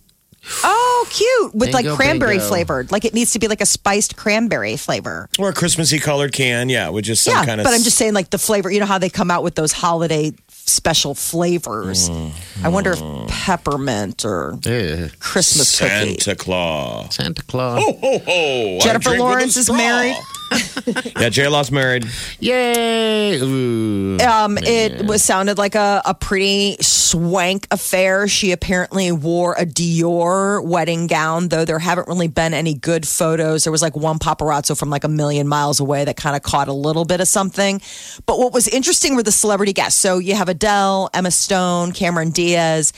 Oh, 0.64 1.06
cute! 1.10 1.54
With 1.54 1.72
Bingo, 1.72 1.90
like 1.90 1.96
cranberry 1.96 2.36
bingo. 2.36 2.48
flavored. 2.48 2.92
Like 2.92 3.04
it 3.04 3.14
needs 3.14 3.32
to 3.32 3.38
be 3.38 3.48
like 3.48 3.60
a 3.60 3.66
spiced 3.66 4.16
cranberry 4.16 4.76
flavor. 4.76 5.28
Or 5.38 5.50
a 5.50 5.52
Christmassy 5.52 5.98
colored 5.98 6.32
can, 6.32 6.68
yeah, 6.68 6.88
with 6.88 7.04
just 7.04 7.22
some 7.24 7.34
yeah, 7.34 7.44
kind 7.44 7.60
of. 7.60 7.64
but 7.64 7.74
I'm 7.74 7.82
just 7.82 7.96
saying, 7.96 8.14
like 8.14 8.30
the 8.30 8.38
flavor. 8.38 8.70
You 8.70 8.80
know 8.80 8.86
how 8.86 8.98
they 8.98 9.10
come 9.10 9.30
out 9.30 9.42
with 9.42 9.54
those 9.54 9.72
holiday 9.72 10.32
special 10.68 11.14
flavors. 11.14 12.08
Mm-hmm. 12.10 12.66
I 12.66 12.68
wonder 12.68 12.92
if 12.92 13.00
peppermint 13.28 14.24
or 14.24 14.58
Yeah. 14.64 15.08
Christmas 15.18 15.78
cookie. 15.78 16.18
Santa 16.18 16.36
Claus. 16.36 17.14
Santa 17.14 17.42
Claus. 17.44 17.82
Ho, 17.82 17.92
ho, 18.00 18.18
ho. 18.18 18.78
Jennifer 18.80 19.10
drink 19.10 19.14
with 19.14 19.20
a 19.20 19.22
Lawrence 19.22 19.56
is 19.56 19.64
straw. 19.66 19.76
married. 19.76 20.16
yeah, 21.20 21.28
J 21.28 21.48
Law's 21.48 21.70
married. 21.70 22.06
Yay! 22.40 23.38
Ooh. 23.40 24.18
Um, 24.20 24.58
it 24.58 25.06
was 25.06 25.22
sounded 25.22 25.58
like 25.58 25.74
a, 25.74 26.02
a 26.04 26.14
pretty 26.14 26.76
swank 26.80 27.66
affair. 27.70 28.28
She 28.28 28.52
apparently 28.52 29.12
wore 29.12 29.54
a 29.54 29.64
Dior 29.66 30.64
wedding 30.64 31.06
gown, 31.06 31.48
though 31.48 31.64
there 31.64 31.78
haven't 31.78 32.08
really 32.08 32.28
been 32.28 32.54
any 32.54 32.74
good 32.74 33.06
photos. 33.06 33.64
There 33.64 33.72
was 33.72 33.82
like 33.82 33.96
one 33.96 34.18
paparazzo 34.18 34.78
from 34.78 34.90
like 34.90 35.04
a 35.04 35.08
million 35.08 35.48
miles 35.48 35.80
away 35.80 36.04
that 36.04 36.16
kind 36.16 36.36
of 36.36 36.42
caught 36.42 36.68
a 36.68 36.72
little 36.72 37.04
bit 37.04 37.20
of 37.20 37.28
something. 37.28 37.80
But 38.26 38.38
what 38.38 38.52
was 38.52 38.68
interesting 38.68 39.16
were 39.16 39.22
the 39.22 39.32
celebrity 39.32 39.72
guests. 39.72 40.00
So 40.00 40.18
you 40.18 40.34
have 40.34 40.48
Adele, 40.48 41.10
Emma 41.14 41.30
Stone, 41.30 41.92
Cameron 41.92 42.30
Diaz. 42.30 42.92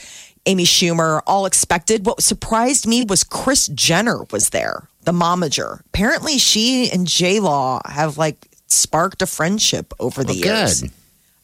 Amy 0.47 0.63
Schumer, 0.63 1.21
all 1.27 1.45
expected. 1.45 2.05
What 2.05 2.21
surprised 2.21 2.87
me 2.87 3.05
was 3.07 3.23
Kris 3.23 3.67
Jenner 3.67 4.25
was 4.31 4.49
there, 4.49 4.87
the 5.03 5.11
momager. 5.11 5.81
Apparently, 5.87 6.37
she 6.37 6.91
and 6.91 7.07
J 7.07 7.39
Law 7.39 7.81
have 7.85 8.17
like 8.17 8.47
sparked 8.67 9.21
a 9.21 9.27
friendship 9.27 9.93
over 9.99 10.23
the 10.23 10.33
Well, 10.33 10.57
years. 10.59 10.81
good. 10.81 10.91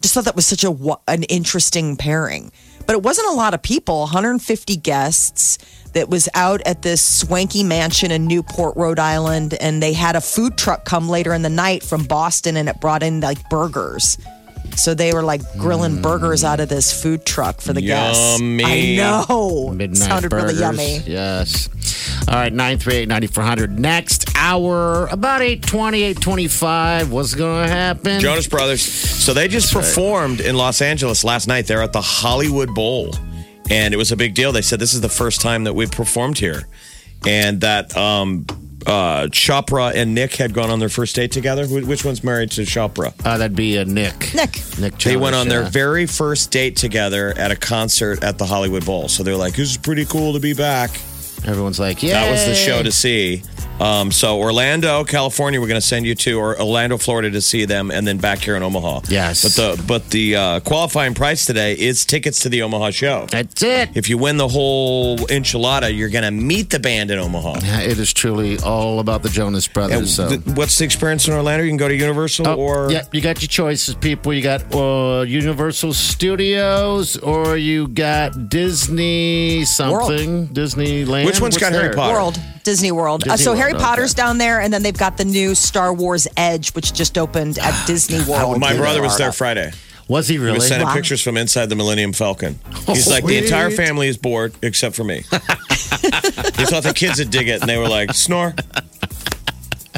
Just 0.01 0.13
thought 0.13 0.25
that 0.25 0.35
was 0.35 0.45
such 0.45 0.63
a 0.63 0.75
an 1.07 1.23
interesting 1.23 1.97
pairing. 1.97 2.51
But 2.85 2.93
it 2.95 3.03
wasn't 3.03 3.27
a 3.29 3.33
lot 3.33 3.53
of 3.53 3.61
people, 3.61 3.99
150 4.01 4.77
guests 4.77 5.57
that 5.93 6.07
was 6.09 6.29
out 6.35 6.61
at 6.65 6.83
this 6.83 7.01
swanky 7.01 7.63
mansion 7.63 8.11
in 8.11 8.27
Newport, 8.27 8.77
Rhode 8.77 8.99
Island 8.99 9.55
and 9.55 9.81
they 9.83 9.91
had 9.93 10.15
a 10.15 10.21
food 10.21 10.57
truck 10.57 10.85
come 10.85 11.09
later 11.09 11.33
in 11.33 11.41
the 11.41 11.49
night 11.49 11.83
from 11.83 12.03
Boston 12.03 12.55
and 12.55 12.69
it 12.69 12.79
brought 12.79 13.03
in 13.03 13.19
like 13.19 13.49
burgers. 13.49 14.17
So 14.75 14.93
they 14.93 15.13
were 15.13 15.23
like 15.23 15.41
grilling 15.57 15.97
mm. 15.97 16.01
burgers 16.01 16.43
out 16.43 16.59
of 16.59 16.69
this 16.69 17.01
food 17.01 17.25
truck 17.25 17.61
for 17.61 17.73
the 17.73 17.81
guests. 17.81 18.39
Yummy. 18.39 18.63
I 18.63 18.95
know. 18.97 19.69
Midnight 19.69 19.97
Sounded 19.97 20.29
burgers. 20.29 20.59
really 20.59 20.61
yummy. 20.61 21.03
Yes. 21.05 21.69
All 22.27 22.35
right, 22.35 22.51
938 22.51 23.07
9400. 23.07 23.79
Next 23.79 24.35
hour, 24.35 25.07
about 25.07 25.41
820, 25.41 26.03
825. 26.03 27.11
What's 27.11 27.33
going 27.33 27.67
to 27.67 27.73
happen? 27.73 28.19
Jonas 28.19 28.47
Brothers. 28.47 28.81
So 28.81 29.33
they 29.33 29.47
just 29.47 29.73
performed 29.73 30.41
in 30.41 30.55
Los 30.55 30.81
Angeles 30.81 31.23
last 31.23 31.47
night. 31.47 31.67
They're 31.67 31.81
at 31.81 31.93
the 31.93 32.01
Hollywood 32.01 32.73
Bowl, 32.73 33.15
and 33.69 33.93
it 33.93 33.97
was 33.97 34.11
a 34.11 34.17
big 34.17 34.33
deal. 34.33 34.51
They 34.51 34.61
said 34.61 34.79
this 34.79 34.93
is 34.93 35.01
the 35.01 35.09
first 35.09 35.41
time 35.41 35.63
that 35.63 35.73
we've 35.73 35.91
performed 35.91 36.37
here, 36.39 36.67
and 37.25 37.61
that 37.61 37.95
um, 37.97 38.45
uh, 38.85 39.27
Chopra 39.31 39.93
and 39.95 40.13
Nick 40.15 40.35
had 40.35 40.53
gone 40.53 40.69
on 40.69 40.79
their 40.79 40.89
first 40.89 41.15
date 41.15 41.31
together. 41.31 41.65
Wh- 41.65 41.87
Which 41.87 42.05
one's 42.05 42.23
married 42.23 42.51
to 42.51 42.61
Chopra? 42.61 43.13
Uh, 43.25 43.37
that'd 43.37 43.55
be 43.55 43.77
a 43.77 43.85
Nick. 43.85 44.33
Nick. 44.33 44.61
Nick 44.79 44.97
They 44.99 45.17
went 45.17 45.33
Jonas, 45.33 45.39
on 45.41 45.47
their 45.49 45.63
yeah. 45.63 45.69
very 45.69 46.05
first 46.05 46.51
date 46.51 46.75
together 46.77 47.33
at 47.37 47.51
a 47.51 47.55
concert 47.55 48.23
at 48.23 48.37
the 48.37 48.45
Hollywood 48.45 48.85
Bowl. 48.85 49.07
So 49.09 49.23
they're 49.23 49.35
like, 49.35 49.55
"This 49.55 49.71
is 49.71 49.77
pretty 49.77 50.05
cool 50.05 50.33
to 50.33 50.39
be 50.39 50.53
back." 50.53 50.91
Everyone's 51.45 51.79
like, 51.79 52.01
yeah. 52.03 52.13
That 52.25 52.31
was 52.31 52.45
the 52.45 52.55
show 52.55 52.81
to 52.83 52.91
see. 52.91 53.43
Um, 53.79 54.11
so 54.11 54.39
Orlando, 54.39 55.03
California, 55.03 55.61
we're 55.61 55.67
going 55.67 55.79
to 55.79 55.85
send 55.85 56.05
you 56.05 56.15
to, 56.15 56.39
or 56.39 56.59
Orlando, 56.59 56.97
Florida, 56.97 57.29
to 57.31 57.41
see 57.41 57.65
them, 57.65 57.91
and 57.91 58.07
then 58.07 58.17
back 58.17 58.39
here 58.39 58.55
in 58.55 58.63
Omaha. 58.63 59.01
Yes. 59.07 59.43
But 59.43 59.51
the 59.77 59.83
but 59.87 60.09
the 60.09 60.35
uh, 60.35 60.59
qualifying 60.61 61.13
price 61.13 61.45
today 61.45 61.73
is 61.77 62.03
tickets 62.05 62.39
to 62.39 62.49
the 62.49 62.63
Omaha 62.63 62.89
show. 62.91 63.27
That's 63.29 63.61
it. 63.61 63.89
If 63.95 64.09
you 64.09 64.17
win 64.17 64.37
the 64.37 64.47
whole 64.47 65.17
enchilada, 65.17 65.95
you're 65.95 66.09
going 66.09 66.23
to 66.23 66.31
meet 66.31 66.69
the 66.71 66.79
band 66.79 67.11
in 67.11 67.19
Omaha. 67.19 67.59
Yeah, 67.63 67.81
It 67.81 67.99
is 67.99 68.13
truly 68.13 68.57
all 68.59 68.99
about 68.99 69.21
the 69.23 69.29
Jonas 69.29 69.65
And 69.67 69.73
Brothers. 69.73 70.15
So. 70.15 70.29
th- 70.29 70.41
what's 70.57 70.77
the 70.77 70.85
experience 70.85 71.27
in 71.27 71.33
Orlando? 71.35 71.63
You 71.63 71.69
can 71.69 71.77
go 71.77 71.87
to 71.87 71.95
Universal 71.95 72.47
Oh, 72.47 72.55
or 72.55 72.91
yeah, 72.91 73.03
you 73.11 73.21
got 73.21 73.41
your 73.41 73.47
choices, 73.49 73.93
people. 73.95 74.33
You 74.33 74.41
got 74.41 74.73
uh, 74.73 75.21
Universal 75.27 75.93
Studios, 75.93 77.17
or 77.17 77.57
you 77.57 77.87
got 77.87 78.49
Disney 78.49 79.65
something, 79.65 80.47
Disneyland. 80.47 81.25
Which 81.25 81.41
one's 81.41 81.55
What's 81.55 81.57
got 81.57 81.73
Harry? 81.73 81.93
Potter? 81.93 82.13
World, 82.13 82.39
Disney 82.63 82.91
World. 82.91 83.27
uh, 83.27 83.37
so 83.37 83.51
World, 83.51 83.59
Harry 83.59 83.66
okay. 83.75 83.83
Potter's 83.83 84.13
down 84.13 84.37
there, 84.37 84.59
and 84.61 84.73
then 84.73 84.83
they've 84.83 84.97
got 84.97 85.17
the 85.17 85.25
new 85.25 85.55
Star 85.55 85.93
Wars 85.93 86.27
Edge, 86.37 86.73
which 86.73 86.93
just 86.93 87.17
opened 87.17 87.57
at 87.59 87.73
Disney 87.87 88.23
World. 88.29 88.59
My 88.59 88.75
brother 88.75 89.01
was 89.01 89.17
there 89.17 89.31
Friday. 89.31 89.71
Was 90.07 90.27
he 90.29 90.37
really? 90.37 90.43
He 90.43 90.45
really? 90.45 90.57
was 90.59 90.67
sending 90.69 90.87
Wow. 90.87 90.93
pictures 90.93 91.21
from 91.21 91.35
inside 91.35 91.65
the 91.67 91.75
Millennium 91.75 92.13
Falcon. 92.13 92.57
Oh, 92.87 92.93
He's 92.93 93.09
like, 93.09 93.25
the 93.25 93.37
entire 93.37 93.69
family 93.71 94.07
is 94.07 94.17
bored 94.17 94.53
except 94.61 94.95
for 94.95 95.03
me. 95.03 95.17
he 95.31 96.65
thought 96.65 96.83
the 96.83 96.93
kids 96.95 97.19
would 97.19 97.29
dig 97.29 97.49
it, 97.49 97.59
and 97.61 97.69
they 97.69 97.77
were 97.77 97.89
like, 97.89 98.13
snore. 98.13 98.53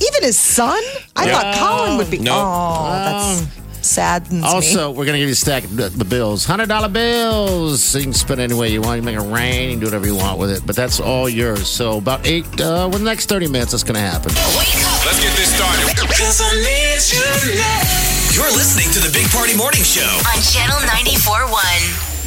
Even 0.01 0.23
his 0.23 0.39
son? 0.39 0.81
I 1.15 1.25
Yeah. 1.27 1.41
thought 1.53 1.55
Colin 1.57 1.97
would 1.97 2.09
be. 2.09 2.17
No. 2.19 2.31
Oh, 2.33 2.91
that's 2.95 3.68
saddens 3.89 4.31
me. 4.31 4.47
Also, 4.47 4.91
we're 4.91 5.05
gonna 5.05 5.17
give 5.17 5.27
you 5.27 5.33
a 5.33 5.35
stack 5.35 5.63
of 5.63 5.75
the, 5.75 5.89
the 5.89 6.05
bills, 6.05 6.45
hundred 6.45 6.69
dollar 6.69 6.89
bills. 6.89 7.83
So 7.83 7.97
you 7.97 8.05
can 8.05 8.13
spend 8.13 8.39
any 8.39 8.53
way 8.53 8.69
you 8.69 8.81
want. 8.81 8.97
You 8.97 9.03
make 9.03 9.15
it 9.17 9.21
rain. 9.21 9.69
You 9.69 9.75
can 9.75 9.79
do 9.79 9.85
whatever 9.87 10.05
you 10.05 10.15
want 10.15 10.39
with 10.39 10.51
it. 10.51 10.65
But 10.65 10.75
that's 10.75 10.99
all 10.99 11.27
yours. 11.27 11.67
So 11.67 11.97
about 11.97 12.25
eight, 12.25 12.45
uh, 12.61 12.87
within 12.87 13.03
the 13.05 13.11
next 13.11 13.27
thirty 13.27 13.47
minutes, 13.47 13.71
that's 13.71 13.83
gonna 13.83 13.99
happen. 13.99 14.31
Let's 14.35 15.19
get 15.21 15.35
this 15.35 15.55
started. 15.55 15.89
You're 18.35 18.51
listening 18.55 18.91
to 18.93 18.99
the 18.99 19.11
Big 19.11 19.29
Party 19.31 19.57
Morning 19.57 19.83
Show. 19.83 20.01
On 20.05 20.41
Channel 20.41 20.77
94.1. 20.87 22.08